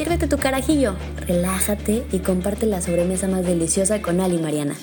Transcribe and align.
Sírvete 0.00 0.28
tu 0.28 0.38
carajillo, 0.38 0.94
relájate 1.26 2.06
y 2.10 2.20
comparte 2.20 2.64
la 2.64 2.80
sobremesa 2.80 3.28
más 3.28 3.44
deliciosa 3.44 4.00
con 4.00 4.22
Ali 4.22 4.36
y 4.36 4.38
Mariana. 4.38 4.74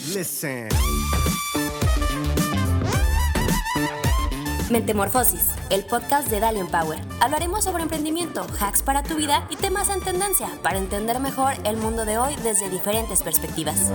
Mentemorfosis, 4.70 5.42
el 5.72 5.86
podcast 5.86 6.30
de 6.30 6.40
Dalian 6.40 6.68
Power. 6.68 7.00
Hablaremos 7.20 7.64
sobre 7.64 7.82
emprendimiento, 7.82 8.46
hacks 8.60 8.84
para 8.84 9.02
tu 9.02 9.16
vida 9.16 9.48
y 9.50 9.56
temas 9.56 9.90
en 9.90 10.02
tendencia 10.02 10.50
para 10.62 10.78
entender 10.78 11.20
mejor 11.20 11.54
el 11.64 11.78
mundo 11.78 12.06
de 12.06 12.20
hoy 12.20 12.36
desde 12.44 12.70
diferentes 12.70 13.24
perspectivas. 13.24 13.92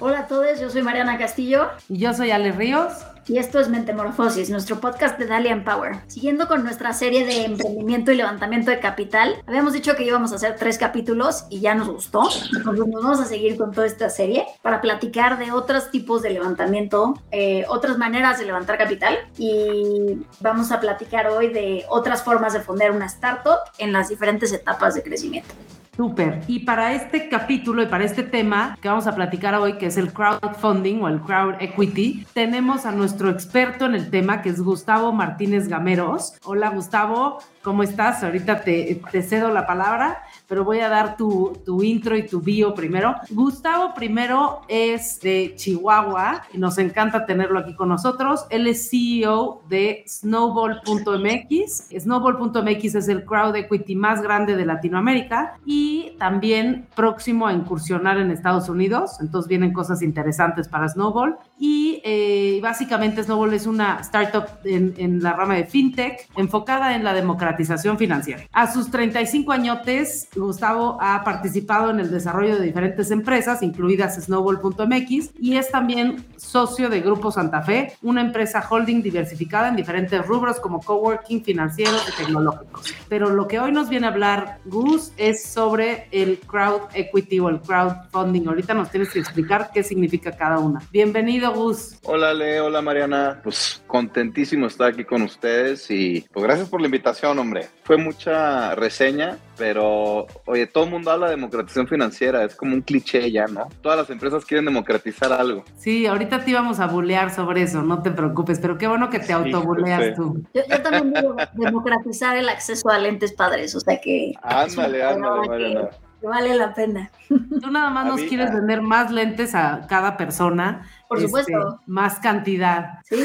Hola 0.00 0.20
a 0.20 0.26
todos, 0.26 0.58
yo 0.58 0.70
soy 0.70 0.82
Mariana 0.82 1.18
Castillo. 1.18 1.68
Y 1.88 1.98
yo 1.98 2.12
soy 2.12 2.32
Ale 2.32 2.50
Ríos. 2.50 2.92
Y 3.28 3.38
esto 3.38 3.60
es 3.60 3.68
Mentemorfosis, 3.68 4.50
nuestro 4.50 4.80
podcast 4.80 5.18
de 5.18 5.26
Dalian 5.26 5.64
Power. 5.64 5.96
Siguiendo 6.08 6.48
con 6.48 6.64
nuestra 6.64 6.92
serie 6.92 7.24
de 7.24 7.44
emprendimiento 7.44 8.10
y 8.10 8.16
levantamiento 8.16 8.72
de 8.72 8.80
capital, 8.80 9.36
habíamos 9.46 9.72
dicho 9.72 9.94
que 9.94 10.04
íbamos 10.04 10.32
a 10.32 10.34
hacer 10.34 10.56
tres 10.58 10.78
capítulos 10.78 11.44
y 11.48 11.60
ya 11.60 11.76
nos 11.76 11.88
gustó. 11.88 12.22
Entonces 12.54 12.86
nos 12.86 13.02
vamos 13.02 13.20
a 13.20 13.24
seguir 13.24 13.56
con 13.56 13.70
toda 13.70 13.86
esta 13.86 14.10
serie 14.10 14.44
para 14.62 14.80
platicar 14.80 15.38
de 15.38 15.52
otros 15.52 15.90
tipos 15.92 16.22
de 16.22 16.30
levantamiento, 16.30 17.14
eh, 17.30 17.64
otras 17.68 17.96
maneras 17.96 18.40
de 18.40 18.46
levantar 18.46 18.76
capital 18.76 19.16
y 19.38 20.26
vamos 20.40 20.72
a 20.72 20.80
platicar 20.80 21.28
hoy 21.28 21.48
de 21.48 21.84
otras 21.88 22.22
formas 22.24 22.52
de 22.52 22.60
fundar 22.60 22.90
una 22.90 23.06
startup 23.06 23.60
en 23.78 23.92
las 23.92 24.08
diferentes 24.08 24.52
etapas 24.52 24.96
de 24.96 25.02
crecimiento. 25.04 25.54
Súper. 25.96 26.42
Y 26.48 26.60
para 26.60 26.92
este 26.94 27.28
capítulo 27.28 27.82
y 27.82 27.86
para 27.86 28.04
este 28.04 28.24
tema 28.24 28.76
que 28.80 28.88
vamos 28.88 29.06
a 29.06 29.14
platicar 29.14 29.54
hoy, 29.54 29.74
que 29.74 29.86
es 29.86 29.96
el 29.96 30.12
crowdfunding 30.12 31.00
o 31.02 31.08
el 31.08 31.20
crowd 31.20 31.54
equity, 31.60 32.26
tenemos 32.32 32.84
a 32.84 32.90
nuestro 32.90 33.30
experto 33.30 33.86
en 33.86 33.94
el 33.94 34.10
tema, 34.10 34.42
que 34.42 34.48
es 34.48 34.60
Gustavo 34.60 35.12
Martínez 35.12 35.68
Gameros. 35.68 36.34
Hola 36.42 36.70
Gustavo, 36.70 37.38
¿cómo 37.62 37.84
estás? 37.84 38.24
Ahorita 38.24 38.62
te, 38.62 39.00
te 39.12 39.22
cedo 39.22 39.52
la 39.52 39.66
palabra, 39.68 40.24
pero 40.54 40.64
voy 40.64 40.78
a 40.78 40.88
dar 40.88 41.16
tu, 41.16 41.52
tu, 41.66 41.82
intro 41.82 42.16
y 42.16 42.28
tu 42.28 42.40
bio 42.40 42.74
primero. 42.74 43.16
Gustavo 43.30 43.92
primero 43.92 44.60
es 44.68 45.18
de 45.18 45.54
Chihuahua 45.56 46.42
y 46.52 46.58
nos 46.58 46.78
encanta 46.78 47.26
tenerlo 47.26 47.58
aquí 47.58 47.74
con 47.74 47.88
nosotros. 47.88 48.46
Él 48.50 48.68
es 48.68 48.88
CEO 48.88 49.62
de 49.68 50.04
Snowball.mx. 50.06 51.88
Snowball.mx 51.98 52.94
es 52.94 53.08
el 53.08 53.24
crowd 53.24 53.56
equity 53.56 53.96
más 53.96 54.22
grande 54.22 54.54
de 54.54 54.64
Latinoamérica 54.64 55.58
y 55.66 56.12
también 56.20 56.86
próximo 56.94 57.48
a 57.48 57.52
incursionar 57.52 58.18
en 58.18 58.30
Estados 58.30 58.68
Unidos. 58.68 59.16
Entonces 59.20 59.48
vienen 59.48 59.72
cosas 59.72 60.02
interesantes 60.02 60.68
para 60.68 60.88
Snowball. 60.88 61.36
Y 61.58 62.00
eh, 62.04 62.60
básicamente 62.62 63.24
Snowball 63.24 63.54
es 63.54 63.66
una 63.66 63.98
startup 64.02 64.44
en, 64.62 64.94
en 64.98 65.20
la 65.20 65.32
rama 65.32 65.54
de 65.54 65.64
fintech 65.64 66.28
enfocada 66.36 66.94
en 66.94 67.02
la 67.02 67.12
democratización 67.12 67.98
financiera. 67.98 68.44
A 68.52 68.72
sus 68.72 68.88
35 68.92 69.50
añotes, 69.50 70.28
Gustavo 70.44 70.98
ha 71.00 71.22
participado 71.24 71.90
en 71.90 72.00
el 72.00 72.10
desarrollo 72.10 72.56
de 72.56 72.64
diferentes 72.64 73.10
empresas, 73.10 73.62
incluidas 73.62 74.22
Snowball.mx, 74.22 75.30
y 75.38 75.56
es 75.56 75.70
también 75.70 76.24
socio 76.36 76.88
de 76.88 77.00
Grupo 77.00 77.30
Santa 77.30 77.62
Fe, 77.62 77.94
una 78.02 78.20
empresa 78.20 78.64
holding 78.68 79.02
diversificada 79.02 79.68
en 79.68 79.76
diferentes 79.76 80.24
rubros 80.26 80.60
como 80.60 80.80
coworking, 80.80 81.44
financieros 81.44 82.06
y 82.08 82.22
tecnológicos. 82.22 82.94
Pero 83.08 83.30
lo 83.30 83.48
que 83.48 83.60
hoy 83.60 83.72
nos 83.72 83.88
viene 83.88 84.06
a 84.06 84.10
hablar 84.10 84.58
Gus 84.64 85.12
es 85.16 85.44
sobre 85.44 86.08
el 86.10 86.38
crowd 86.40 86.82
equity 86.94 87.40
o 87.40 87.48
el 87.48 87.60
crowdfunding. 87.60 88.48
Ahorita 88.48 88.74
nos 88.74 88.90
tienes 88.90 89.10
que 89.10 89.18
explicar 89.18 89.70
qué 89.72 89.82
significa 89.82 90.32
cada 90.32 90.58
una. 90.58 90.80
Bienvenido, 90.92 91.52
Gus. 91.52 91.98
Hola, 92.04 92.34
Le, 92.34 92.60
hola, 92.60 92.82
Mariana. 92.82 93.40
Pues 93.42 93.82
contentísimo 93.86 94.66
estar 94.66 94.92
aquí 94.92 95.04
con 95.04 95.22
ustedes 95.22 95.90
y 95.90 96.24
pues 96.32 96.44
gracias 96.44 96.68
por 96.68 96.80
la 96.80 96.86
invitación, 96.86 97.38
hombre. 97.38 97.68
Fue 97.84 97.96
mucha 97.96 98.74
reseña, 98.74 99.38
pero 99.56 100.26
oye, 100.46 100.66
todo 100.66 100.84
el 100.84 100.90
mundo 100.90 101.10
habla 101.10 101.26
de 101.26 101.36
democratización 101.36 101.86
financiera, 101.86 102.44
es 102.44 102.54
como 102.54 102.74
un 102.74 102.82
cliché 102.82 103.30
ya, 103.30 103.46
¿no? 103.46 103.68
Todas 103.82 103.98
las 103.98 104.10
empresas 104.10 104.44
quieren 104.44 104.64
democratizar 104.64 105.32
algo. 105.32 105.64
Sí, 105.76 106.06
ahorita 106.06 106.44
te 106.44 106.50
íbamos 106.50 106.80
a 106.80 106.86
bulear 106.86 107.32
sobre 107.32 107.62
eso, 107.62 107.82
no 107.82 108.02
te 108.02 108.10
preocupes, 108.10 108.58
pero 108.60 108.78
qué 108.78 108.86
bueno 108.86 109.10
que 109.10 109.20
te 109.20 109.32
autobuleas 109.32 110.14
tú. 110.14 110.42
Yo, 110.54 110.62
yo, 110.68 110.82
también 110.82 111.12
digo 111.12 111.36
democratizar 111.54 112.36
el 112.36 112.48
acceso 112.48 112.88
a 112.90 112.98
lentes 112.98 113.32
padres, 113.32 113.74
o 113.74 113.80
sea 113.80 114.00
que... 114.00 114.34
Ándale, 114.42 115.02
ándale. 115.02 115.88
Que 116.20 116.26
vale 116.26 116.54
la 116.54 116.72
pena. 116.72 117.10
Tú 117.28 117.70
nada 117.70 117.90
más 117.90 118.06
a 118.06 118.08
nos 118.08 118.20
mí, 118.22 118.28
quieres 118.28 118.50
a... 118.50 118.54
vender 118.54 118.80
más 118.80 119.10
lentes 119.10 119.54
a 119.54 119.86
cada 119.88 120.16
persona 120.16 120.88
por 121.14 121.22
supuesto. 121.22 121.58
Este, 121.58 121.82
más 121.86 122.18
cantidad. 122.18 122.98
Sí. 123.04 123.16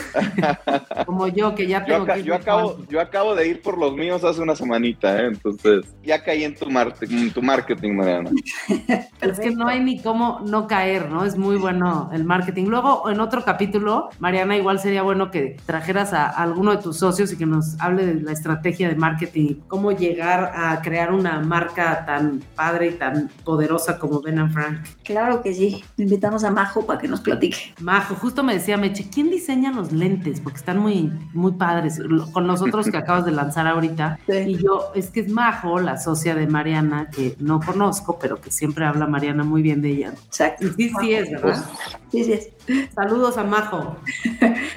Como 1.05 1.27
yo, 1.27 1.55
que 1.55 1.67
ya 1.67 1.83
tengo 1.85 2.05
yo, 2.05 2.13
que 2.13 2.23
yo 2.23 2.35
acabo, 2.35 2.77
yo 2.87 3.01
acabo 3.01 3.35
de 3.35 3.47
ir 3.47 3.61
por 3.61 3.77
los 3.77 3.93
míos 3.93 4.23
hace 4.23 4.41
una 4.41 4.55
semanita, 4.55 5.21
¿eh? 5.21 5.27
entonces 5.27 5.85
ya 6.03 6.23
caí 6.23 6.43
en 6.43 6.55
tu, 6.55 6.69
mar 6.69 6.93
en 7.01 7.31
tu 7.31 7.41
marketing, 7.41 7.93
Mariana. 7.93 8.31
es 9.21 9.39
que 9.39 9.51
no 9.51 9.67
hay 9.67 9.79
ni 9.79 10.01
cómo 10.01 10.41
no 10.45 10.67
caer, 10.67 11.09
¿no? 11.09 11.25
Es 11.25 11.37
muy 11.37 11.57
bueno 11.57 12.09
el 12.13 12.23
marketing. 12.23 12.65
Luego, 12.65 13.09
en 13.09 13.19
otro 13.19 13.43
capítulo, 13.43 14.09
Mariana, 14.19 14.57
igual 14.57 14.79
sería 14.79 15.03
bueno 15.03 15.31
que 15.31 15.57
trajeras 15.65 16.13
a, 16.13 16.25
a 16.27 16.43
alguno 16.43 16.71
de 16.75 16.81
tus 16.81 16.97
socios 16.97 17.31
y 17.33 17.37
que 17.37 17.45
nos 17.45 17.79
hable 17.79 18.05
de 18.05 18.21
la 18.21 18.31
estrategia 18.31 18.89
de 18.89 18.95
marketing, 18.95 19.55
cómo 19.67 19.91
llegar 19.91 20.51
a 20.55 20.81
crear 20.81 21.13
una 21.13 21.39
marca 21.39 22.05
tan 22.05 22.41
padre 22.55 22.87
y 22.87 22.91
tan 22.91 23.29
poderosa 23.43 23.97
como 23.97 24.21
Ben 24.21 24.39
and 24.39 24.53
Frank. 24.53 24.79
Claro 25.03 25.41
que 25.41 25.53
sí. 25.53 25.83
Invitamos 25.97 26.43
a 26.43 26.51
Majo 26.51 26.85
para 26.85 26.99
que 26.99 27.07
nos 27.07 27.21
platique. 27.21 27.73
Majo, 27.79 28.15
justo 28.15 28.43
me 28.43 28.53
decía 28.53 28.77
Meche, 28.77 29.09
¿quién 29.09 29.29
diseña 29.29 29.71
los 29.71 29.91
lentes? 29.91 30.41
Porque 30.41 30.57
están 30.57 30.79
muy, 30.79 31.11
muy 31.33 31.53
padres, 31.53 32.01
con 32.33 32.47
los 32.47 32.61
otros 32.61 32.89
que 32.89 32.97
acabas 32.97 33.25
de 33.25 33.31
lanzar 33.31 33.67
ahorita. 33.67 34.19
Sí. 34.27 34.33
Y 34.33 34.57
yo, 34.57 34.91
es 34.95 35.09
que 35.09 35.21
es 35.21 35.29
Majo, 35.29 35.79
la 35.79 35.97
socia 35.97 36.35
de 36.35 36.47
Mariana, 36.47 37.09
que 37.09 37.35
no 37.39 37.59
conozco, 37.59 38.19
pero 38.19 38.39
que 38.41 38.51
siempre 38.51 38.85
habla 38.85 39.07
Mariana 39.07 39.43
muy 39.43 39.61
bien 39.61 39.81
de 39.81 39.89
ella. 39.89 40.13
Exacto. 40.27 40.65
Y 40.65 40.71
sí, 40.71 40.91
sí 40.99 41.13
es, 41.13 41.31
¿verdad? 41.31 41.65
Sí, 42.11 42.23
sí 42.23 42.33
es. 42.33 42.49
Saludos 42.93 43.37
a 43.37 43.43
Majo. 43.43 43.97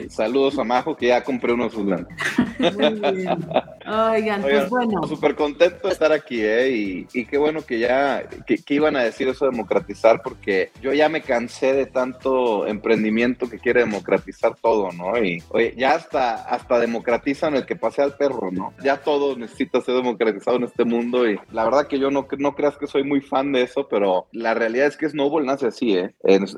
Saludos 0.09 0.59
a 0.59 0.65
Majo, 0.65 0.97
que 0.97 1.09
ya 1.09 1.23
compré 1.23 1.53
unos 1.53 1.73
sus 1.73 1.85
lentes. 1.85 2.17
Muy 2.59 3.13
bien. 3.17 3.47
Oigan, 3.93 4.43
Oigan 4.43 4.43
pues 4.43 4.71
bueno. 4.71 5.03
Súper 5.07 5.35
contento 5.35 5.89
de 5.89 5.93
estar 5.93 6.13
aquí, 6.13 6.41
¿eh? 6.41 6.71
Y, 6.71 7.07
y 7.13 7.27
qué 7.27 7.37
bueno 7.37 7.61
que 7.61 7.79
ya, 7.79 8.27
que, 8.47 8.57
que, 8.57 8.75
iban 8.75 8.97
a 8.97 9.03
decir 9.03 9.29
eso 9.29 9.45
de 9.45 9.51
democratizar, 9.51 10.23
porque 10.23 10.71
yo 10.81 10.95
ya 10.95 11.11
me 11.11 11.21
cansé 11.21 11.75
de 11.75 11.85
tanto 11.85 12.67
emprendimiento 12.67 13.51
que 13.51 13.59
quiere 13.59 13.81
democratizar 13.81 14.57
todo, 14.57 14.93
¿no? 14.93 15.23
Y, 15.23 15.43
oye, 15.51 15.75
ya 15.77 15.95
hasta, 15.95 16.35
hasta 16.35 16.79
democratizan 16.79 17.55
el 17.55 17.67
que 17.67 17.77
pase 17.77 18.01
al 18.01 18.17
perro, 18.17 18.51
¿no? 18.51 18.73
Ya 18.83 18.97
todo 18.97 19.37
necesita 19.37 19.83
ser 19.83 19.97
democratizado 19.97 20.57
en 20.57 20.65
este 20.65 20.85
mundo 20.85 21.29
y 21.29 21.39
la 21.51 21.65
verdad 21.65 21.87
que 21.87 21.99
yo 21.99 22.11
no, 22.11 22.27
no 22.39 22.55
creas 22.55 22.79
que 22.79 22.87
soy 22.87 23.05
muy 23.05 23.21
fan 23.21 23.53
de 23.53 23.63
eso, 23.63 23.89
pero 23.89 24.27
la 24.33 24.55
realidad 24.55 24.87
es 24.87 24.97
que 24.97 25.09
Snowball 25.09 25.45
nace 25.45 25.67
así, 25.67 25.97
¿eh? 25.97 26.15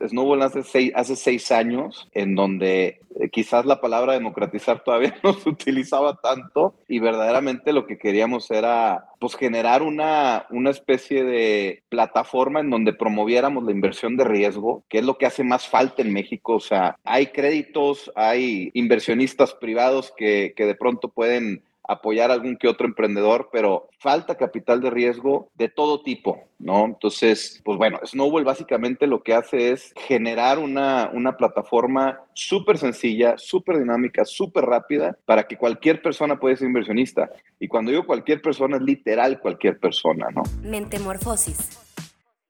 Snowball 0.08 0.38
nace 0.38 0.62
seis, 0.62 0.92
hace 0.94 1.16
seis 1.16 1.50
años, 1.50 2.08
en 2.12 2.36
donde 2.36 3.00
eh, 3.20 3.28
quizás 3.30 3.64
la 3.64 3.80
palabra 3.80 4.14
democratizar 4.14 4.82
todavía 4.82 5.14
no 5.22 5.34
se 5.34 5.48
utilizaba 5.48 6.16
tanto 6.20 6.74
y 6.88 6.98
verdaderamente 7.24 7.72
lo 7.72 7.86
que 7.86 7.96
queríamos 7.96 8.50
era 8.50 9.06
pues 9.18 9.34
generar 9.34 9.82
una, 9.82 10.46
una 10.50 10.70
especie 10.70 11.24
de 11.24 11.82
plataforma 11.88 12.60
en 12.60 12.68
donde 12.68 12.92
promoviéramos 12.92 13.64
la 13.64 13.72
inversión 13.72 14.18
de 14.18 14.24
riesgo, 14.24 14.84
que 14.90 14.98
es 14.98 15.04
lo 15.06 15.16
que 15.16 15.24
hace 15.24 15.42
más 15.42 15.66
falta 15.66 16.02
en 16.02 16.12
México. 16.12 16.56
O 16.56 16.60
sea, 16.60 16.98
hay 17.02 17.28
créditos, 17.28 18.12
hay 18.14 18.70
inversionistas 18.74 19.54
privados 19.54 20.12
que, 20.14 20.52
que 20.54 20.66
de 20.66 20.74
pronto 20.74 21.08
pueden 21.08 21.62
apoyar 21.86 22.30
a 22.30 22.34
algún 22.34 22.56
que 22.56 22.68
otro 22.68 22.86
emprendedor, 22.86 23.50
pero 23.52 23.88
falta 23.98 24.36
capital 24.36 24.80
de 24.80 24.90
riesgo 24.90 25.50
de 25.54 25.68
todo 25.68 26.02
tipo, 26.02 26.44
¿no? 26.58 26.84
Entonces, 26.86 27.60
pues 27.64 27.78
bueno, 27.78 28.00
Snowball 28.04 28.44
básicamente 28.44 29.06
lo 29.06 29.22
que 29.22 29.34
hace 29.34 29.72
es 29.72 29.92
generar 29.96 30.58
una, 30.58 31.10
una 31.12 31.36
plataforma 31.36 32.20
súper 32.34 32.78
sencilla, 32.78 33.36
súper 33.36 33.78
dinámica, 33.78 34.24
súper 34.24 34.64
rápida 34.64 35.16
para 35.26 35.46
que 35.46 35.56
cualquier 35.56 36.02
persona 36.02 36.38
pueda 36.38 36.56
ser 36.56 36.68
inversionista. 36.68 37.30
Y 37.60 37.68
cuando 37.68 37.90
digo 37.90 38.06
cualquier 38.06 38.40
persona, 38.40 38.76
es 38.76 38.82
literal 38.82 39.40
cualquier 39.40 39.78
persona, 39.78 40.28
¿no? 40.34 40.42
Mentemorfosis. 40.62 41.83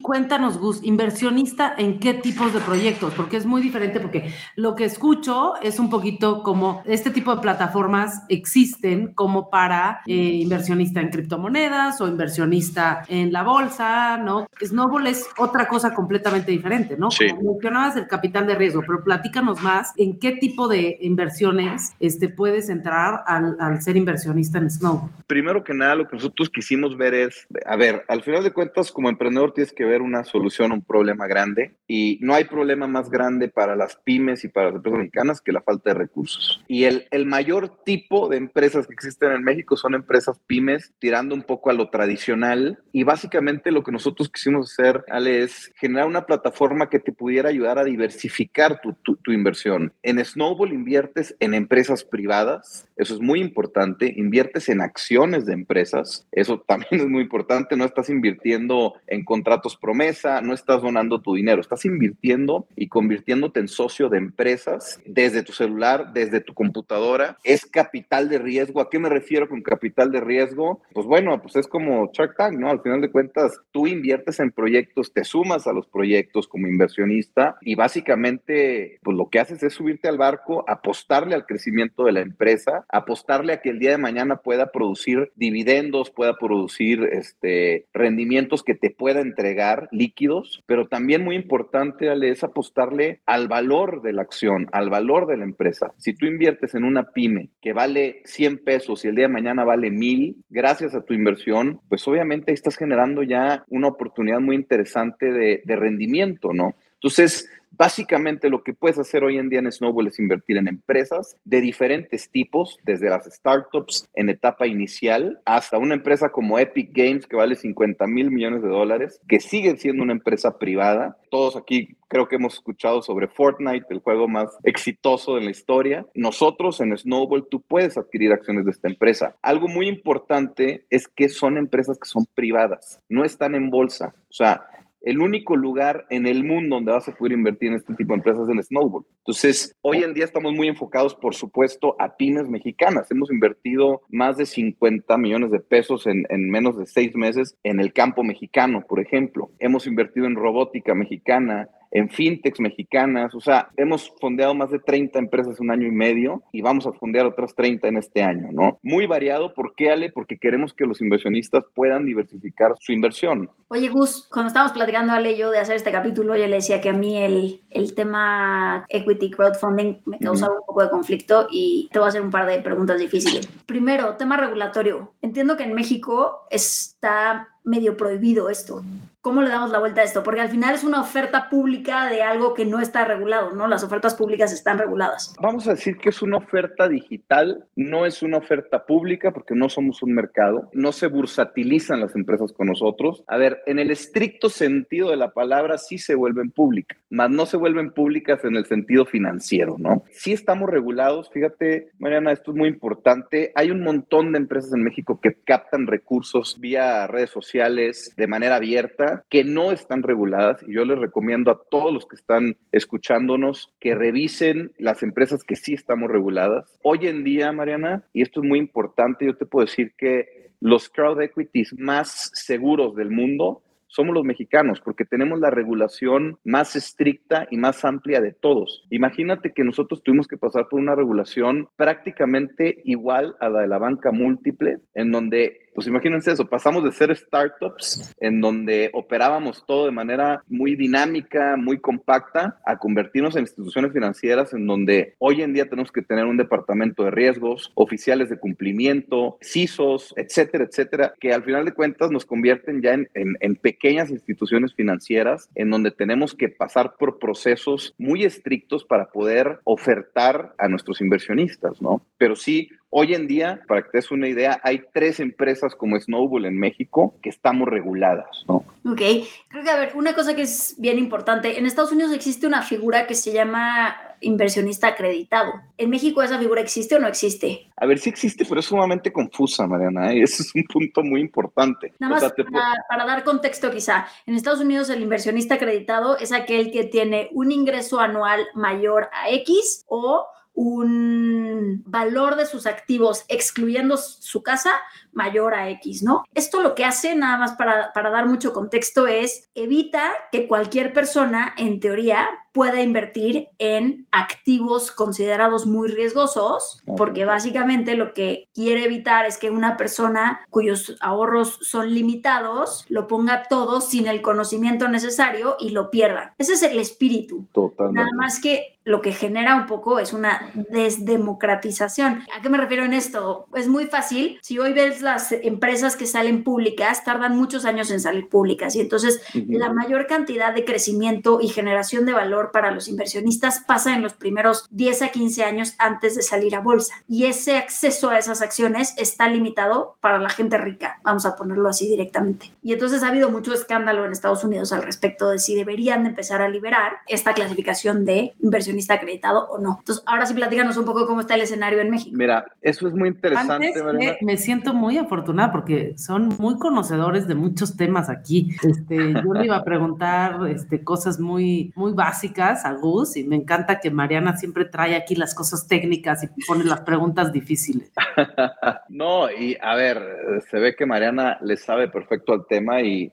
Cuéntanos, 0.04 0.58
Gus, 0.58 0.80
inversionista 0.82 1.74
en 1.78 1.98
qué 1.98 2.12
tipos 2.12 2.52
de 2.52 2.60
proyectos, 2.60 3.14
porque 3.16 3.38
es 3.38 3.46
muy 3.46 3.62
diferente, 3.62 4.00
porque 4.00 4.34
lo 4.54 4.74
que 4.74 4.84
escucho 4.84 5.54
es 5.62 5.78
un 5.78 5.88
poquito 5.88 6.42
como 6.42 6.82
este 6.84 7.08
tipo 7.08 7.34
de 7.34 7.40
plataformas 7.40 8.22
existen 8.28 9.14
como 9.14 9.48
para 9.48 10.02
eh, 10.06 10.12
inversionista 10.12 11.00
en 11.00 11.08
criptomonedas 11.08 12.02
o 12.02 12.06
inversionista 12.06 13.06
en 13.08 13.32
la 13.32 13.44
bolsa, 13.44 14.18
¿no? 14.18 14.46
Snowball 14.62 15.06
es 15.06 15.26
otra 15.38 15.68
cosa 15.68 15.94
completamente 15.94 16.52
diferente, 16.52 16.98
¿no? 16.98 17.10
Sí. 17.10 17.30
Como 17.30 17.52
mencionabas 17.52 17.96
el 17.96 18.06
capital 18.06 18.46
de 18.46 18.56
riesgo, 18.56 18.82
pero 18.86 19.02
platícanos 19.02 19.62
más 19.62 19.94
en 19.96 20.18
qué 20.18 20.32
tipo 20.32 20.68
de 20.68 20.98
inversiones 21.00 21.94
este, 21.98 22.28
puedes 22.28 22.68
entrar 22.68 23.24
al, 23.26 23.56
al 23.58 23.80
ser 23.80 23.96
inversionista 23.96 24.58
en 24.58 24.68
Snowball. 24.68 25.08
Primero 25.26 25.64
que 25.64 25.72
nada, 25.72 25.94
lo 25.94 26.06
que 26.06 26.16
nosotros 26.16 26.50
quisimos 26.50 26.94
ver 26.98 27.14
es, 27.14 27.46
a 27.64 27.76
ver, 27.76 28.04
al 28.08 28.22
final 28.22 28.44
de 28.44 28.52
cuentas, 28.52 28.92
como 28.92 29.08
emprendedor 29.08 29.54
tienes 29.54 29.72
que 29.72 29.86
ver 29.86 29.93
ver 29.94 30.02
una 30.02 30.24
solución 30.24 30.72
a 30.72 30.74
un 30.74 30.82
problema 30.82 31.26
grande 31.26 31.76
y 31.86 32.18
no 32.20 32.34
hay 32.34 32.44
problema 32.44 32.86
más 32.86 33.10
grande 33.10 33.48
para 33.48 33.76
las 33.76 33.96
pymes 33.96 34.44
y 34.44 34.48
para 34.48 34.66
las 34.66 34.76
empresas 34.76 34.98
mexicanas 34.98 35.40
que 35.40 35.52
la 35.52 35.62
falta 35.62 35.90
de 35.90 35.98
recursos. 35.98 36.64
Y 36.66 36.84
el, 36.84 37.06
el 37.10 37.26
mayor 37.26 37.84
tipo 37.84 38.28
de 38.28 38.38
empresas 38.38 38.86
que 38.86 38.94
existen 38.94 39.32
en 39.32 39.44
México 39.44 39.76
son 39.76 39.94
empresas 39.94 40.40
pymes 40.46 40.92
tirando 40.98 41.34
un 41.34 41.42
poco 41.42 41.70
a 41.70 41.74
lo 41.74 41.90
tradicional 41.90 42.82
y 42.92 43.04
básicamente 43.04 43.70
lo 43.70 43.84
que 43.84 43.92
nosotros 43.92 44.28
quisimos 44.28 44.72
hacer, 44.72 45.04
Ale, 45.08 45.42
es 45.42 45.72
generar 45.76 46.06
una 46.06 46.26
plataforma 46.26 46.90
que 46.90 46.98
te 46.98 47.12
pudiera 47.12 47.48
ayudar 47.48 47.78
a 47.78 47.84
diversificar 47.84 48.80
tu, 48.80 48.94
tu, 48.94 49.16
tu 49.16 49.32
inversión. 49.32 49.92
En 50.02 50.24
Snowball 50.24 50.72
inviertes 50.72 51.36
en 51.38 51.54
empresas 51.54 52.04
privadas, 52.04 52.88
eso 52.96 53.14
es 53.14 53.20
muy 53.20 53.40
importante, 53.40 54.12
inviertes 54.16 54.68
en 54.68 54.80
acciones 54.80 55.46
de 55.46 55.52
empresas, 55.52 56.26
eso 56.32 56.60
también 56.66 57.02
es 57.02 57.08
muy 57.08 57.22
importante, 57.22 57.76
no 57.76 57.84
estás 57.84 58.08
invirtiendo 58.08 58.94
en 59.06 59.24
contratos 59.24 59.76
promesa, 59.84 60.40
no 60.40 60.54
estás 60.54 60.80
donando 60.80 61.20
tu 61.20 61.34
dinero, 61.34 61.60
estás 61.60 61.84
invirtiendo 61.84 62.66
y 62.74 62.88
convirtiéndote 62.88 63.60
en 63.60 63.68
socio 63.68 64.08
de 64.08 64.16
empresas 64.16 64.98
desde 65.04 65.42
tu 65.42 65.52
celular, 65.52 66.14
desde 66.14 66.40
tu 66.40 66.54
computadora. 66.54 67.36
Es 67.44 67.66
capital 67.66 68.30
de 68.30 68.38
riesgo. 68.38 68.80
¿A 68.80 68.88
qué 68.88 68.98
me 68.98 69.10
refiero 69.10 69.46
con 69.46 69.60
capital 69.60 70.10
de 70.10 70.22
riesgo? 70.22 70.80
Pues 70.94 71.06
bueno, 71.06 71.38
pues 71.42 71.56
es 71.56 71.68
como 71.68 72.10
Shark 72.14 72.34
Tank, 72.34 72.58
¿no? 72.58 72.70
Al 72.70 72.80
final 72.80 73.02
de 73.02 73.10
cuentas, 73.10 73.60
tú 73.72 73.86
inviertes 73.86 74.40
en 74.40 74.52
proyectos, 74.52 75.12
te 75.12 75.22
sumas 75.22 75.66
a 75.66 75.74
los 75.74 75.86
proyectos 75.86 76.48
como 76.48 76.66
inversionista 76.66 77.58
y 77.60 77.74
básicamente, 77.74 79.00
pues 79.02 79.18
lo 79.18 79.28
que 79.28 79.38
haces 79.38 79.62
es 79.62 79.74
subirte 79.74 80.08
al 80.08 80.16
barco, 80.16 80.64
apostarle 80.66 81.34
al 81.34 81.44
crecimiento 81.44 82.04
de 82.04 82.12
la 82.12 82.20
empresa, 82.20 82.86
apostarle 82.88 83.52
a 83.52 83.60
que 83.60 83.68
el 83.68 83.80
día 83.80 83.90
de 83.90 83.98
mañana 83.98 84.36
pueda 84.36 84.72
producir 84.72 85.30
dividendos, 85.36 86.10
pueda 86.10 86.38
producir 86.38 87.02
este, 87.12 87.84
rendimientos 87.92 88.62
que 88.62 88.74
te 88.74 88.88
pueda 88.88 89.20
entregar 89.20 89.73
líquidos, 89.90 90.62
pero 90.66 90.88
también 90.88 91.24
muy 91.24 91.36
importante 91.36 92.12
es 92.30 92.44
apostarle 92.44 93.20
al 93.26 93.48
valor 93.48 94.02
de 94.02 94.12
la 94.12 94.22
acción, 94.22 94.68
al 94.72 94.90
valor 94.90 95.26
de 95.26 95.36
la 95.36 95.44
empresa. 95.44 95.92
Si 95.98 96.14
tú 96.14 96.26
inviertes 96.26 96.74
en 96.74 96.84
una 96.84 97.10
pyme 97.12 97.50
que 97.60 97.72
vale 97.72 98.22
100 98.24 98.58
pesos 98.58 99.04
y 99.04 99.08
el 99.08 99.16
día 99.16 99.26
de 99.26 99.32
mañana 99.32 99.64
vale 99.64 99.90
1000, 99.90 100.36
gracias 100.50 100.94
a 100.94 101.02
tu 101.02 101.14
inversión, 101.14 101.80
pues 101.88 102.06
obviamente 102.06 102.52
estás 102.52 102.76
generando 102.76 103.22
ya 103.22 103.64
una 103.68 103.88
oportunidad 103.88 104.40
muy 104.40 104.56
interesante 104.56 105.32
de, 105.32 105.62
de 105.64 105.76
rendimiento, 105.76 106.52
¿no? 106.52 106.74
Entonces, 107.04 107.46
Básicamente 107.76 108.50
lo 108.50 108.62
que 108.62 108.72
puedes 108.72 108.98
hacer 108.98 109.24
hoy 109.24 109.36
en 109.36 109.48
día 109.48 109.58
en 109.58 109.70
Snowball 109.70 110.06
es 110.06 110.20
invertir 110.20 110.58
en 110.58 110.68
empresas 110.68 111.36
de 111.44 111.60
diferentes 111.60 112.30
tipos, 112.30 112.78
desde 112.84 113.10
las 113.10 113.24
startups 113.24 114.08
en 114.14 114.28
etapa 114.28 114.66
inicial 114.66 115.40
hasta 115.44 115.78
una 115.78 115.94
empresa 115.94 116.30
como 116.30 116.58
Epic 116.58 116.90
Games 116.92 117.26
que 117.26 117.36
vale 117.36 117.56
50 117.56 118.06
mil 118.06 118.30
millones 118.30 118.62
de 118.62 118.68
dólares, 118.68 119.20
que 119.28 119.40
sigue 119.40 119.76
siendo 119.76 120.04
una 120.04 120.12
empresa 120.12 120.58
privada. 120.58 121.16
Todos 121.30 121.56
aquí 121.56 121.96
creo 122.06 122.28
que 122.28 122.36
hemos 122.36 122.54
escuchado 122.54 123.02
sobre 123.02 123.26
Fortnite, 123.26 123.86
el 123.90 123.98
juego 123.98 124.28
más 124.28 124.56
exitoso 124.62 125.34
de 125.34 125.40
la 125.40 125.50
historia. 125.50 126.06
Nosotros 126.14 126.80
en 126.80 126.96
Snowball 126.96 127.48
tú 127.50 127.60
puedes 127.60 127.98
adquirir 127.98 128.32
acciones 128.32 128.66
de 128.66 128.70
esta 128.70 128.88
empresa. 128.88 129.34
Algo 129.42 129.66
muy 129.66 129.88
importante 129.88 130.86
es 130.90 131.08
que 131.08 131.28
son 131.28 131.58
empresas 131.58 131.98
que 131.98 132.08
son 132.08 132.24
privadas, 132.34 133.00
no 133.08 133.24
están 133.24 133.56
en 133.56 133.70
bolsa. 133.70 134.14
O 134.30 134.32
sea, 134.32 134.68
el 135.04 135.20
único 135.20 135.54
lugar 135.56 136.06
en 136.10 136.26
el 136.26 136.44
mundo 136.44 136.76
donde 136.76 136.92
vas 136.92 137.08
a 137.08 137.14
poder 137.14 137.32
invertir 137.32 137.68
en 137.68 137.76
este 137.76 137.94
tipo 137.94 138.12
de 138.12 138.18
empresas 138.18 138.48
es 138.48 138.54
en 138.54 138.62
Snowball. 138.62 139.04
Entonces, 139.18 139.76
hoy 139.82 140.02
en 140.02 140.14
día 140.14 140.24
estamos 140.24 140.52
muy 140.54 140.68
enfocados, 140.68 141.14
por 141.14 141.34
supuesto, 141.34 141.94
a 141.98 142.16
pymes 142.16 142.48
mexicanas. 142.48 143.10
Hemos 143.10 143.30
invertido 143.30 144.02
más 144.08 144.36
de 144.36 144.46
50 144.46 145.16
millones 145.18 145.50
de 145.50 145.60
pesos 145.60 146.06
en, 146.06 146.24
en 146.30 146.50
menos 146.50 146.78
de 146.78 146.86
seis 146.86 147.14
meses 147.14 147.56
en 147.62 147.80
el 147.80 147.92
campo 147.92 148.24
mexicano, 148.24 148.84
por 148.88 149.00
ejemplo. 149.00 149.50
Hemos 149.58 149.86
invertido 149.86 150.26
en 150.26 150.36
robótica 150.36 150.94
mexicana, 150.94 151.68
en 151.94 152.10
fintechs 152.10 152.60
mexicanas. 152.60 153.34
O 153.34 153.40
sea, 153.40 153.70
hemos 153.76 154.12
fondeado 154.20 154.54
más 154.54 154.70
de 154.70 154.80
30 154.80 155.18
empresas 155.18 155.60
un 155.60 155.70
año 155.70 155.86
y 155.86 155.92
medio 155.92 156.42
y 156.52 156.60
vamos 156.60 156.86
a 156.86 156.92
fondear 156.92 157.24
otras 157.24 157.54
30 157.54 157.88
en 157.88 157.96
este 157.96 158.22
año, 158.22 158.48
¿no? 158.52 158.78
Muy 158.82 159.06
variado. 159.06 159.54
¿Por 159.54 159.74
qué, 159.74 159.90
Ale? 159.90 160.10
Porque 160.12 160.36
queremos 160.36 160.74
que 160.74 160.86
los 160.86 161.00
inversionistas 161.00 161.64
puedan 161.72 162.04
diversificar 162.04 162.74
su 162.80 162.92
inversión. 162.92 163.48
Oye, 163.68 163.88
Gus, 163.88 164.28
cuando 164.30 164.48
estábamos 164.48 164.72
platicando, 164.72 165.12
Ale 165.12 165.32
y 165.32 165.38
yo, 165.38 165.50
de 165.50 165.58
hacer 165.58 165.76
este 165.76 165.92
capítulo, 165.92 166.36
yo 166.36 166.46
le 166.48 166.56
decía 166.56 166.80
que 166.80 166.90
a 166.90 166.92
mí 166.92 167.16
el, 167.16 167.60
el 167.70 167.94
tema 167.94 168.84
equity 168.88 169.30
crowdfunding 169.30 169.98
me 170.04 170.18
causaba 170.18 170.54
un 170.54 170.66
poco 170.66 170.82
de 170.82 170.90
conflicto 170.90 171.46
y 171.50 171.88
te 171.92 172.00
voy 172.00 172.06
a 172.06 172.08
hacer 172.08 172.22
un 172.22 172.30
par 172.30 172.46
de 172.46 172.58
preguntas 172.60 172.98
difíciles. 172.98 173.46
Primero, 173.66 174.16
tema 174.16 174.36
regulatorio. 174.36 175.14
Entiendo 175.22 175.56
que 175.56 175.62
en 175.62 175.74
México 175.74 176.46
está 176.50 177.48
medio 177.62 177.96
prohibido 177.96 178.50
esto. 178.50 178.82
¿Cómo 179.24 179.40
le 179.40 179.48
damos 179.48 179.70
la 179.70 179.78
vuelta 179.78 180.02
a 180.02 180.04
esto? 180.04 180.22
Porque 180.22 180.42
al 180.42 180.50
final 180.50 180.74
es 180.74 180.84
una 180.84 181.00
oferta 181.00 181.48
pública 181.48 182.10
de 182.10 182.22
algo 182.22 182.52
que 182.52 182.66
no 182.66 182.78
está 182.78 183.06
regulado, 183.06 183.52
¿no? 183.52 183.66
Las 183.66 183.82
ofertas 183.82 184.14
públicas 184.14 184.52
están 184.52 184.76
reguladas. 184.76 185.34
Vamos 185.40 185.66
a 185.66 185.70
decir 185.70 185.96
que 185.96 186.10
es 186.10 186.20
una 186.20 186.36
oferta 186.36 186.88
digital, 186.90 187.64
no 187.74 188.04
es 188.04 188.22
una 188.22 188.36
oferta 188.36 188.84
pública 188.84 189.32
porque 189.32 189.54
no 189.54 189.70
somos 189.70 190.02
un 190.02 190.12
mercado, 190.12 190.68
no 190.74 190.92
se 190.92 191.06
bursatilizan 191.06 192.00
las 192.00 192.14
empresas 192.14 192.52
con 192.52 192.66
nosotros. 192.66 193.24
A 193.26 193.38
ver, 193.38 193.62
en 193.64 193.78
el 193.78 193.90
estricto 193.90 194.50
sentido 194.50 195.08
de 195.08 195.16
la 195.16 195.32
palabra 195.32 195.78
sí 195.78 195.96
se 195.96 196.14
vuelven 196.14 196.50
públicas, 196.50 196.98
mas 197.08 197.30
no 197.30 197.46
se 197.46 197.56
vuelven 197.56 197.92
públicas 197.92 198.44
en 198.44 198.56
el 198.56 198.66
sentido 198.66 199.06
financiero, 199.06 199.76
¿no? 199.78 200.04
Sí 200.10 200.34
estamos 200.34 200.68
regulados, 200.68 201.30
fíjate, 201.30 201.88
Mariana, 201.98 202.30
esto 202.30 202.50
es 202.50 202.58
muy 202.58 202.68
importante. 202.68 203.52
Hay 203.54 203.70
un 203.70 203.82
montón 203.82 204.32
de 204.32 204.38
empresas 204.38 204.74
en 204.74 204.84
México 204.84 205.18
que 205.18 205.32
captan 205.46 205.86
recursos 205.86 206.60
vía 206.60 207.06
redes 207.06 207.30
sociales 207.30 208.12
de 208.18 208.26
manera 208.26 208.56
abierta 208.56 209.13
que 209.28 209.44
no 209.44 209.72
están 209.72 210.02
reguladas 210.02 210.62
y 210.66 210.74
yo 210.74 210.84
les 210.84 210.98
recomiendo 210.98 211.50
a 211.50 211.60
todos 211.70 211.92
los 211.92 212.06
que 212.06 212.16
están 212.16 212.56
escuchándonos 212.72 213.72
que 213.80 213.94
revisen 213.94 214.72
las 214.78 215.02
empresas 215.02 215.44
que 215.44 215.56
sí 215.56 215.74
estamos 215.74 216.10
reguladas. 216.10 216.78
Hoy 216.82 217.06
en 217.06 217.24
día, 217.24 217.52
Mariana, 217.52 218.04
y 218.12 218.22
esto 218.22 218.40
es 218.40 218.48
muy 218.48 218.58
importante, 218.58 219.26
yo 219.26 219.36
te 219.36 219.46
puedo 219.46 219.66
decir 219.66 219.92
que 219.96 220.52
los 220.60 220.88
crowd 220.88 221.20
equities 221.20 221.74
más 221.78 222.30
seguros 222.32 222.96
del 222.96 223.10
mundo 223.10 223.62
somos 223.94 224.12
los 224.12 224.24
mexicanos, 224.24 224.80
porque 224.80 225.04
tenemos 225.04 225.38
la 225.38 225.50
regulación 225.50 226.38
más 226.42 226.74
estricta 226.74 227.46
y 227.48 227.58
más 227.58 227.84
amplia 227.84 228.20
de 228.20 228.32
todos. 228.32 228.84
Imagínate 228.90 229.52
que 229.52 229.62
nosotros 229.62 230.02
tuvimos 230.02 230.26
que 230.26 230.36
pasar 230.36 230.68
por 230.68 230.80
una 230.80 230.96
regulación 230.96 231.68
prácticamente 231.76 232.82
igual 232.84 233.36
a 233.38 233.48
la 233.48 233.60
de 233.60 233.68
la 233.68 233.78
banca 233.78 234.10
múltiple, 234.10 234.78
en 234.94 235.12
donde 235.12 235.63
pues 235.74 235.86
imagínense 235.86 236.32
eso, 236.32 236.46
pasamos 236.46 236.84
de 236.84 236.92
ser 236.92 237.14
startups 237.16 238.14
en 238.20 238.40
donde 238.40 238.90
operábamos 238.92 239.64
todo 239.66 239.86
de 239.86 239.90
manera 239.90 240.42
muy 240.48 240.76
dinámica, 240.76 241.56
muy 241.56 241.78
compacta, 241.78 242.60
a 242.64 242.78
convertirnos 242.78 243.34
en 243.34 243.42
instituciones 243.42 243.92
financieras 243.92 244.52
en 244.52 244.66
donde 244.66 245.14
hoy 245.18 245.42
en 245.42 245.52
día 245.52 245.68
tenemos 245.68 245.90
que 245.90 246.02
tener 246.02 246.26
un 246.26 246.36
departamento 246.36 247.04
de 247.04 247.10
riesgos, 247.10 247.72
oficiales 247.74 248.30
de 248.30 248.38
cumplimiento, 248.38 249.38
CISOs, 249.42 250.14
etcétera, 250.16 250.64
etcétera, 250.64 251.14
que 251.20 251.32
al 251.32 251.42
final 251.42 251.64
de 251.64 251.72
cuentas 251.72 252.10
nos 252.10 252.24
convierten 252.24 252.80
ya 252.80 252.92
en, 252.92 253.08
en, 253.14 253.56
pequeñas 253.56 254.10
instituciones 254.10 254.74
financieras 254.74 255.48
en 255.54 255.70
donde 255.70 255.90
tenemos 255.90 256.34
que 256.34 256.48
pasar 256.48 256.96
por 256.98 257.18
procesos 257.18 257.94
muy 257.98 258.24
estrictos 258.24 258.84
para 258.84 259.10
poder 259.10 259.60
ofertar 259.64 260.54
a 260.58 260.68
nuestros 260.68 261.00
inversionistas, 261.00 261.80
¿no? 261.80 262.04
Pero 262.18 262.36
sí, 262.36 262.68
Hoy 262.96 263.12
en 263.12 263.26
día, 263.26 263.60
para 263.66 263.82
que 263.82 263.88
te 263.90 263.98
des 263.98 264.12
una 264.12 264.28
idea, 264.28 264.60
hay 264.62 264.84
tres 264.92 265.18
empresas 265.18 265.74
como 265.74 265.98
Snowball 265.98 266.44
en 266.44 266.56
México 266.56 267.16
que 267.20 267.28
estamos 267.28 267.66
reguladas, 267.66 268.44
¿no? 268.46 268.64
Ok, 268.88 269.00
creo 269.48 269.64
que, 269.64 269.70
a 269.70 269.80
ver, 269.80 269.96
una 269.96 270.14
cosa 270.14 270.36
que 270.36 270.42
es 270.42 270.76
bien 270.78 271.00
importante, 271.00 271.58
en 271.58 271.66
Estados 271.66 271.90
Unidos 271.90 272.12
existe 272.12 272.46
una 272.46 272.62
figura 272.62 273.08
que 273.08 273.16
se 273.16 273.32
llama 273.32 273.96
inversionista 274.20 274.86
acreditado. 274.86 275.54
¿En 275.76 275.90
México 275.90 276.22
esa 276.22 276.38
figura 276.38 276.60
existe 276.60 276.94
o 276.94 277.00
no 277.00 277.08
existe? 277.08 277.68
A 277.76 277.84
ver, 277.86 277.98
sí 277.98 278.10
existe, 278.10 278.44
pero 278.44 278.60
es 278.60 278.66
sumamente 278.66 279.12
confusa, 279.12 279.66
Mariana, 279.66 280.14
y 280.14 280.20
¿eh? 280.20 280.22
ese 280.22 280.44
es 280.44 280.54
un 280.54 280.62
punto 280.62 281.02
muy 281.02 281.20
importante. 281.20 281.94
Nada 281.98 282.14
más 282.14 282.22
o 282.22 282.26
sea, 282.26 282.34
te... 282.36 282.44
para, 282.44 282.76
para, 282.88 283.04
dar 283.04 283.24
contexto 283.24 283.72
quizá, 283.72 284.06
en 284.24 284.36
Estados 284.36 284.60
Unidos 284.60 284.88
el 284.88 285.02
inversionista 285.02 285.56
acreditado 285.56 286.16
es 286.16 286.30
aquel 286.30 286.70
que 286.70 286.84
tiene 286.84 287.28
un 287.32 287.50
ingreso 287.50 287.98
anual 287.98 288.46
mayor 288.54 289.10
a 289.12 289.30
X 289.30 289.84
o 289.88 290.28
un 290.54 291.82
valor 291.84 292.36
de 292.36 292.46
sus 292.46 292.66
activos, 292.66 293.24
excluyendo 293.28 293.96
su 293.96 294.42
casa, 294.42 294.72
mayor 295.14 295.54
a 295.54 295.70
X, 295.70 296.02
¿no? 296.02 296.24
Esto 296.34 296.62
lo 296.62 296.74
que 296.74 296.84
hace, 296.84 297.14
nada 297.14 297.38
más 297.38 297.52
para, 297.52 297.92
para 297.92 298.10
dar 298.10 298.26
mucho 298.26 298.52
contexto, 298.52 299.06
es 299.06 299.50
evita 299.54 300.12
que 300.32 300.46
cualquier 300.46 300.92
persona, 300.92 301.54
en 301.56 301.80
teoría, 301.80 302.28
pueda 302.54 302.80
invertir 302.80 303.48
en 303.58 304.06
activos 304.12 304.92
considerados 304.92 305.66
muy 305.66 305.88
riesgosos, 305.88 306.84
porque 306.96 307.24
básicamente 307.24 307.96
lo 307.96 308.14
que 308.14 308.48
quiere 308.54 308.84
evitar 308.84 309.26
es 309.26 309.38
que 309.38 309.50
una 309.50 309.76
persona 309.76 310.46
cuyos 310.50 310.96
ahorros 311.00 311.58
son 311.62 311.92
limitados 311.92 312.84
lo 312.88 313.08
ponga 313.08 313.42
todo 313.48 313.80
sin 313.80 314.06
el 314.06 314.22
conocimiento 314.22 314.86
necesario 314.86 315.56
y 315.58 315.70
lo 315.70 315.90
pierda. 315.90 316.36
Ese 316.38 316.52
es 316.52 316.62
el 316.62 316.78
espíritu. 316.78 317.44
Totalmente. 317.52 318.00
Nada 318.00 318.10
más 318.16 318.40
que 318.40 318.78
lo 318.84 319.00
que 319.00 319.12
genera 319.12 319.56
un 319.56 319.66
poco 319.66 319.98
es 319.98 320.12
una 320.12 320.52
desdemocratización. 320.70 322.22
¿A 322.36 322.42
qué 322.42 322.48
me 322.48 322.58
refiero 322.58 322.84
en 322.84 322.92
esto? 322.92 323.46
Es 323.54 323.66
muy 323.66 323.86
fácil. 323.86 324.38
Si 324.42 324.58
hoy 324.58 324.72
ves 324.74 325.00
las 325.04 325.30
empresas 325.30 325.96
que 325.96 326.06
salen 326.06 326.42
públicas, 326.42 327.04
tardan 327.04 327.36
muchos 327.36 327.64
años 327.64 327.90
en 327.90 328.00
salir 328.00 328.28
públicas 328.28 328.74
y 328.74 328.80
entonces 328.80 329.22
la 329.48 329.72
mayor 329.72 330.06
cantidad 330.06 330.54
de 330.54 330.64
crecimiento 330.64 331.40
y 331.40 331.48
generación 331.48 332.06
de 332.06 332.12
valor 332.12 332.50
para 332.52 332.70
los 332.70 332.88
inversionistas 332.88 333.60
pasa 333.60 333.94
en 333.94 334.02
los 334.02 334.14
primeros 334.14 334.66
10 334.70 335.02
a 335.02 335.08
15 335.08 335.44
años 335.44 335.74
antes 335.78 336.16
de 336.16 336.22
salir 336.22 336.56
a 336.56 336.60
bolsa. 336.60 336.94
Y 337.08 337.26
ese 337.26 337.56
acceso 337.56 338.10
a 338.10 338.18
esas 338.18 338.42
acciones 338.42 338.94
está 338.96 339.28
limitado 339.28 339.96
para 340.00 340.18
la 340.18 340.30
gente 340.30 340.58
rica, 340.58 340.98
vamos 341.04 341.26
a 341.26 341.36
ponerlo 341.36 341.68
así 341.68 341.88
directamente. 341.88 342.52
Y 342.62 342.72
entonces 342.72 343.02
ha 343.02 343.08
habido 343.08 343.30
mucho 343.30 343.52
escándalo 343.52 344.04
en 344.04 344.12
Estados 344.12 344.42
Unidos 344.44 344.72
al 344.72 344.82
respecto 344.82 345.30
de 345.30 345.38
si 345.38 345.54
deberían 345.54 346.02
de 346.04 346.10
empezar 346.10 346.42
a 346.42 346.48
liberar 346.48 346.98
esta 347.06 347.34
clasificación 347.34 348.04
de 348.04 348.34
inversionista 348.42 348.94
acreditado 348.94 349.46
o 349.50 349.58
no. 349.58 349.76
Entonces, 349.80 350.02
ahora 350.06 350.26
sí 350.26 350.34
platícanos 350.34 350.76
un 350.76 350.84
poco 350.84 351.06
cómo 351.06 351.20
está 351.20 351.34
el 351.34 351.42
escenario 351.42 351.80
en 351.80 351.90
México. 351.90 352.16
Mira, 352.16 352.46
eso 352.62 352.88
es 352.88 352.94
muy 352.94 353.08
interesante. 353.08 353.72
me, 353.92 354.18
me, 354.20 354.36
siento 354.36 354.72
muy 354.72 354.93
afortunada 354.98 355.52
porque 355.52 355.94
son 355.96 356.28
muy 356.38 356.58
conocedores 356.58 357.26
de 357.28 357.34
muchos 357.34 357.76
temas 357.76 358.08
aquí. 358.08 358.50
Este, 358.62 359.12
yo 359.12 359.32
le 359.32 359.46
iba 359.46 359.56
a 359.56 359.64
preguntar 359.64 360.46
este, 360.48 360.82
cosas 360.82 361.20
muy, 361.20 361.72
muy 361.76 361.92
básicas 361.92 362.64
a 362.64 362.72
Gus 362.74 363.16
y 363.16 363.24
me 363.24 363.36
encanta 363.36 363.80
que 363.80 363.90
Mariana 363.90 364.36
siempre 364.36 364.64
trae 364.64 364.96
aquí 364.96 365.14
las 365.14 365.34
cosas 365.34 365.66
técnicas 365.66 366.24
y 366.24 366.28
pone 366.46 366.64
las 366.64 366.80
preguntas 366.82 367.32
difíciles. 367.32 367.92
no, 368.88 369.30
y 369.30 369.56
a 369.60 369.74
ver, 369.74 370.42
se 370.50 370.58
ve 370.58 370.74
que 370.76 370.86
Mariana 370.86 371.38
le 371.42 371.56
sabe 371.56 371.88
perfecto 371.88 372.32
al 372.32 372.46
tema 372.46 372.82
y 372.82 373.10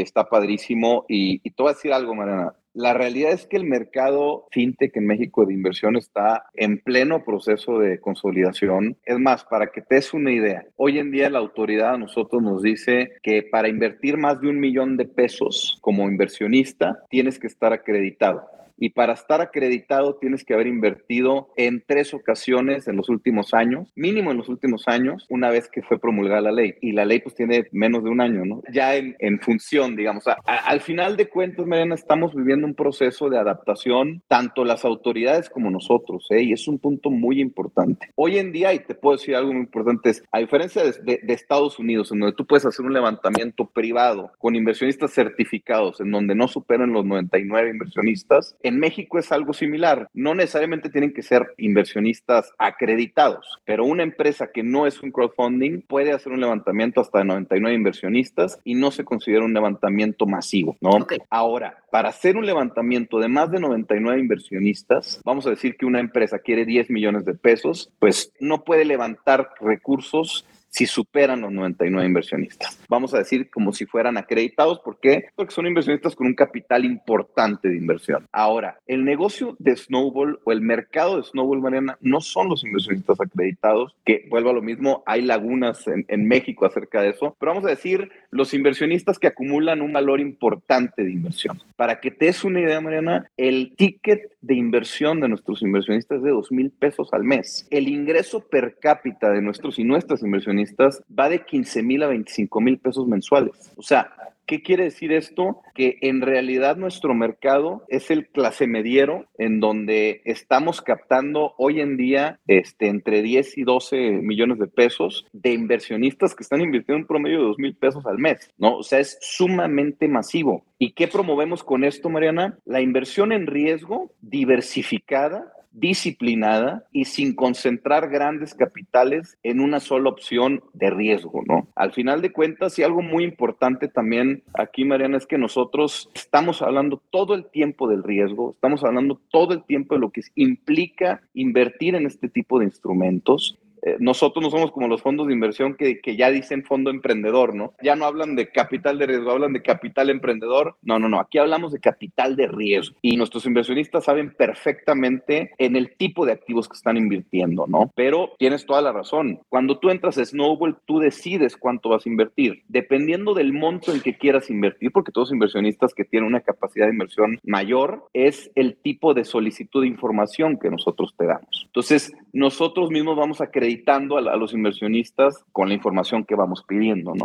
está 0.00 0.28
padrísimo. 0.28 1.04
Y, 1.08 1.40
y 1.42 1.50
te 1.50 1.62
voy 1.62 1.70
a 1.70 1.74
decir 1.74 1.92
algo, 1.92 2.14
Mariana. 2.14 2.54
La 2.74 2.92
realidad 2.92 3.30
es 3.30 3.46
que 3.46 3.56
el 3.56 3.62
mercado 3.64 4.48
fintech 4.50 4.96
en 4.96 5.06
México 5.06 5.46
de 5.46 5.54
inversión 5.54 5.96
está 5.96 6.46
en 6.54 6.78
pleno 6.78 7.24
proceso 7.24 7.78
de 7.78 8.00
consolidación. 8.00 8.96
Es 9.04 9.16
más, 9.20 9.44
para 9.44 9.68
que 9.68 9.80
te 9.80 9.94
des 9.94 10.12
una 10.12 10.32
idea, 10.32 10.66
hoy 10.74 10.98
en 10.98 11.12
día 11.12 11.30
la 11.30 11.38
autoridad 11.38 11.94
a 11.94 11.98
nosotros 11.98 12.42
nos 12.42 12.62
dice 12.62 13.12
que 13.22 13.44
para 13.44 13.68
invertir 13.68 14.16
más 14.16 14.40
de 14.40 14.48
un 14.48 14.58
millón 14.58 14.96
de 14.96 15.04
pesos 15.04 15.78
como 15.82 16.08
inversionista 16.08 17.04
tienes 17.08 17.38
que 17.38 17.46
estar 17.46 17.72
acreditado 17.72 18.42
y 18.76 18.90
para 18.90 19.12
estar 19.12 19.40
acreditado 19.40 20.16
tienes 20.16 20.44
que 20.44 20.54
haber 20.54 20.66
invertido 20.66 21.48
en 21.56 21.82
tres 21.86 22.14
ocasiones 22.14 22.88
en 22.88 22.96
los 22.96 23.08
últimos 23.08 23.54
años, 23.54 23.90
mínimo 23.94 24.30
en 24.30 24.38
los 24.38 24.48
últimos 24.48 24.88
años, 24.88 25.26
una 25.28 25.50
vez 25.50 25.68
que 25.68 25.82
fue 25.82 25.98
promulgada 25.98 26.40
la 26.40 26.52
ley. 26.52 26.74
Y 26.80 26.92
la 26.92 27.04
ley 27.04 27.20
pues 27.20 27.34
tiene 27.34 27.66
menos 27.72 28.04
de 28.04 28.10
un 28.10 28.20
año, 28.20 28.44
¿no? 28.44 28.62
Ya 28.72 28.96
en, 28.96 29.16
en 29.18 29.40
función, 29.40 29.96
digamos. 29.96 30.26
A, 30.28 30.38
a, 30.44 30.56
al 30.56 30.80
final 30.80 31.16
de 31.16 31.28
cuentas, 31.28 31.66
Mariana, 31.66 31.94
estamos 31.94 32.34
viviendo 32.34 32.66
un 32.66 32.74
proceso 32.74 33.28
de 33.30 33.38
adaptación, 33.38 34.22
tanto 34.28 34.64
las 34.64 34.84
autoridades 34.84 35.48
como 35.50 35.70
nosotros, 35.70 36.26
¿eh? 36.30 36.42
Y 36.42 36.52
es 36.52 36.66
un 36.68 36.78
punto 36.78 37.10
muy 37.10 37.40
importante. 37.40 38.10
Hoy 38.16 38.38
en 38.38 38.52
día, 38.52 38.72
y 38.74 38.80
te 38.80 38.94
puedo 38.94 39.16
decir 39.16 39.36
algo 39.36 39.52
muy 39.52 39.62
importante, 39.62 40.10
es, 40.10 40.22
a 40.32 40.40
diferencia 40.40 40.82
de, 40.82 40.92
de, 41.02 41.20
de 41.22 41.34
Estados 41.34 41.78
Unidos, 41.78 42.10
en 42.12 42.20
donde 42.20 42.36
tú 42.36 42.46
puedes 42.46 42.66
hacer 42.66 42.84
un 42.84 42.92
levantamiento 42.92 43.66
privado 43.66 44.32
con 44.38 44.56
inversionistas 44.56 45.12
certificados, 45.12 46.00
en 46.00 46.10
donde 46.10 46.34
no 46.34 46.48
superan 46.48 46.92
los 46.92 47.04
99 47.04 47.70
inversionistas, 47.70 48.56
en 48.64 48.78
México 48.78 49.18
es 49.18 49.30
algo 49.30 49.52
similar. 49.52 50.08
No 50.14 50.34
necesariamente 50.34 50.88
tienen 50.88 51.12
que 51.12 51.22
ser 51.22 51.54
inversionistas 51.58 52.50
acreditados, 52.58 53.60
pero 53.64 53.84
una 53.84 54.02
empresa 54.02 54.50
que 54.52 54.62
no 54.62 54.86
es 54.86 55.02
un 55.02 55.12
crowdfunding 55.12 55.82
puede 55.82 56.12
hacer 56.12 56.32
un 56.32 56.40
levantamiento 56.40 57.00
hasta 57.00 57.18
de 57.18 57.26
99 57.26 57.76
inversionistas 57.76 58.58
y 58.64 58.74
no 58.74 58.90
se 58.90 59.04
considera 59.04 59.44
un 59.44 59.52
levantamiento 59.52 60.26
masivo, 60.26 60.76
¿no? 60.80 60.90
Okay. 60.90 61.18
Ahora, 61.28 61.84
para 61.90 62.08
hacer 62.08 62.36
un 62.36 62.46
levantamiento 62.46 63.18
de 63.18 63.28
más 63.28 63.50
de 63.50 63.60
99 63.60 64.18
inversionistas, 64.18 65.20
vamos 65.24 65.46
a 65.46 65.50
decir 65.50 65.76
que 65.76 65.86
una 65.86 66.00
empresa 66.00 66.38
quiere 66.38 66.64
10 66.64 66.90
millones 66.90 67.24
de 67.26 67.34
pesos, 67.34 67.92
pues 67.98 68.32
no 68.40 68.64
puede 68.64 68.86
levantar 68.86 69.50
recursos 69.60 70.46
si 70.74 70.86
superan 70.86 71.40
los 71.40 71.52
99 71.52 72.04
inversionistas. 72.04 72.80
Vamos 72.88 73.14
a 73.14 73.18
decir 73.18 73.48
como 73.48 73.72
si 73.72 73.86
fueran 73.86 74.16
acreditados. 74.16 74.80
¿Por 74.80 74.98
qué? 74.98 75.26
Porque 75.36 75.54
son 75.54 75.68
inversionistas 75.68 76.16
con 76.16 76.26
un 76.26 76.34
capital 76.34 76.84
importante 76.84 77.68
de 77.68 77.76
inversión. 77.76 78.26
Ahora, 78.32 78.80
el 78.86 79.04
negocio 79.04 79.54
de 79.60 79.76
Snowball 79.76 80.40
o 80.42 80.50
el 80.50 80.60
mercado 80.60 81.16
de 81.16 81.22
Snowball, 81.22 81.60
Mariana, 81.60 81.96
no 82.00 82.20
son 82.20 82.48
los 82.48 82.64
inversionistas 82.64 83.20
acreditados, 83.20 83.94
que 84.04 84.26
vuelvo 84.28 84.50
a 84.50 84.54
lo 84.54 84.62
mismo, 84.62 85.04
hay 85.06 85.22
lagunas 85.22 85.86
en, 85.86 86.06
en 86.08 86.26
México 86.26 86.66
acerca 86.66 87.02
de 87.02 87.10
eso, 87.10 87.36
pero 87.38 87.52
vamos 87.52 87.66
a 87.66 87.70
decir 87.70 88.10
los 88.34 88.52
inversionistas 88.52 89.20
que 89.20 89.28
acumulan 89.28 89.80
un 89.80 89.92
valor 89.92 90.20
importante 90.20 91.04
de 91.04 91.12
inversión. 91.12 91.62
Para 91.76 92.00
que 92.00 92.10
te 92.10 92.26
des 92.26 92.42
una 92.42 92.60
idea, 92.60 92.80
Mariana, 92.80 93.30
el 93.36 93.74
ticket 93.76 94.32
de 94.40 94.54
inversión 94.56 95.20
de 95.20 95.28
nuestros 95.28 95.62
inversionistas 95.62 96.18
es 96.18 96.24
de 96.24 96.30
2 96.30 96.50
mil 96.50 96.72
pesos 96.72 97.10
al 97.12 97.22
mes. 97.22 97.68
El 97.70 97.86
ingreso 97.86 98.40
per 98.40 98.76
cápita 98.80 99.30
de 99.30 99.40
nuestros 99.40 99.78
y 99.78 99.84
nuestras 99.84 100.22
inversionistas 100.22 101.04
va 101.16 101.28
de 101.28 101.44
15 101.44 101.84
mil 101.84 102.02
a 102.02 102.08
25 102.08 102.60
mil 102.60 102.78
pesos 102.78 103.06
mensuales. 103.06 103.72
O 103.76 103.82
sea, 103.82 104.12
¿Qué 104.46 104.62
quiere 104.62 104.84
decir 104.84 105.12
esto? 105.12 105.62
Que 105.74 105.96
en 106.02 106.20
realidad 106.20 106.76
nuestro 106.76 107.14
mercado 107.14 107.84
es 107.88 108.10
el 108.10 108.28
clase 108.28 108.66
mediero 108.66 109.26
en 109.38 109.60
donde 109.60 110.20
estamos 110.24 110.82
captando 110.82 111.54
hoy 111.56 111.80
en 111.80 111.96
día 111.96 112.40
este, 112.46 112.88
entre 112.88 113.22
10 113.22 113.58
y 113.58 113.62
12 113.62 113.96
millones 114.22 114.58
de 114.58 114.66
pesos 114.66 115.26
de 115.32 115.52
inversionistas 115.52 116.34
que 116.34 116.42
están 116.42 116.60
invirtiendo 116.60 117.00
un 117.00 117.06
promedio 117.06 117.38
de 117.38 117.44
2 117.46 117.58
mil 117.58 117.76
pesos 117.76 118.04
al 118.06 118.18
mes, 118.18 118.50
¿no? 118.58 118.76
O 118.76 118.82
sea, 118.82 119.00
es 119.00 119.18
sumamente 119.20 120.08
masivo. 120.08 120.66
¿Y 120.78 120.92
qué 120.92 121.08
promovemos 121.08 121.64
con 121.64 121.84
esto, 121.84 122.10
Mariana? 122.10 122.58
La 122.66 122.82
inversión 122.82 123.32
en 123.32 123.46
riesgo 123.46 124.12
diversificada 124.20 125.54
disciplinada 125.74 126.84
y 126.92 127.04
sin 127.04 127.34
concentrar 127.34 128.08
grandes 128.08 128.54
capitales 128.54 129.36
en 129.42 129.60
una 129.60 129.80
sola 129.80 130.08
opción 130.08 130.62
de 130.72 130.90
riesgo, 130.90 131.42
¿no? 131.46 131.68
Al 131.74 131.92
final 131.92 132.22
de 132.22 132.32
cuentas, 132.32 132.78
y 132.78 132.82
algo 132.82 133.02
muy 133.02 133.24
importante 133.24 133.88
también 133.88 134.42
aquí, 134.54 134.84
Mariana, 134.84 135.18
es 135.18 135.26
que 135.26 135.36
nosotros 135.36 136.10
estamos 136.14 136.62
hablando 136.62 137.02
todo 137.10 137.34
el 137.34 137.46
tiempo 137.50 137.88
del 137.88 138.04
riesgo, 138.04 138.52
estamos 138.52 138.84
hablando 138.84 139.20
todo 139.30 139.52
el 139.52 139.64
tiempo 139.64 139.94
de 139.94 140.00
lo 140.00 140.10
que 140.10 140.22
implica 140.36 141.22
invertir 141.34 141.96
en 141.96 142.06
este 142.06 142.28
tipo 142.28 142.58
de 142.58 142.66
instrumentos 142.66 143.58
nosotros 143.98 144.42
no 144.42 144.50
somos 144.50 144.72
como 144.72 144.88
los 144.88 145.02
fondos 145.02 145.26
de 145.26 145.32
inversión 145.32 145.74
que, 145.74 146.00
que, 146.00 146.16
ya 146.16 146.30
dicen 146.30 146.64
fondo 146.64 146.90
emprendedor, 146.90 147.54
¿no? 147.54 147.74
Ya 147.82 147.96
no 147.96 148.06
hablan 148.06 148.36
de 148.36 148.50
capital 148.50 148.98
de 148.98 149.06
riesgo, 149.06 149.30
hablan 149.30 149.52
de 149.52 149.62
capital 149.62 150.10
emprendedor. 150.10 150.76
No, 150.82 150.98
no, 150.98 151.08
no, 151.08 151.20
aquí 151.20 151.38
hablamos 151.38 151.72
de 151.72 151.80
capital 151.80 152.36
de 152.36 152.48
riesgo 152.48 152.96
y 153.02 153.16
nuestros 153.16 153.46
inversionistas 153.46 154.04
saben 154.04 154.32
perfectamente 154.34 155.52
en 155.58 155.76
el 155.76 155.96
tipo 155.96 156.26
de 156.26 156.32
activos 156.32 156.68
que 156.68 156.76
están 156.76 156.96
invirtiendo, 156.96 157.66
¿no? 157.66 157.92
Pero 157.94 158.34
tienes 158.38 158.66
toda 158.66 158.82
la 158.82 158.92
razón. 158.92 159.40
Cuando 159.48 159.78
tú 159.78 159.90
entras 159.90 160.18
a 160.18 160.24
Snowball, 160.24 160.78
tú 160.86 160.98
decides 160.98 161.56
cuánto 161.56 161.90
vas 161.90 162.06
a 162.06 162.08
invertir, 162.08 162.62
dependiendo 162.68 163.34
del 163.34 163.52
monto 163.52 163.92
en 163.92 164.00
que 164.00 164.16
quieras 164.16 164.50
invertir, 164.50 164.92
porque 164.92 165.12
todos 165.12 165.32
inversionistas 165.32 165.94
que 165.94 166.04
tienen 166.04 166.28
una 166.28 166.40
capacidad 166.40 166.86
de 166.86 166.92
inversión 166.92 167.38
mayor 167.44 168.08
es 168.12 168.50
el 168.54 168.76
tipo 168.76 169.14
de 169.14 169.24
solicitud 169.24 169.82
de 169.82 169.88
información 169.88 170.58
que 170.58 170.70
nosotros 170.70 171.14
te 171.16 171.26
damos. 171.26 171.64
Entonces, 171.66 172.12
nosotros 172.32 172.90
mismos 172.90 173.16
vamos 173.16 173.40
a 173.40 173.50
acreditar 173.74 174.30
a, 174.30 174.32
a, 174.32 174.36
los 174.36 174.52
inversionistas 174.52 175.44
con 175.52 175.68
la 175.68 175.74
información 175.74 176.24
que 176.24 176.34
vamos 176.34 176.64
pidiendo, 176.66 177.14
¿no? 177.14 177.24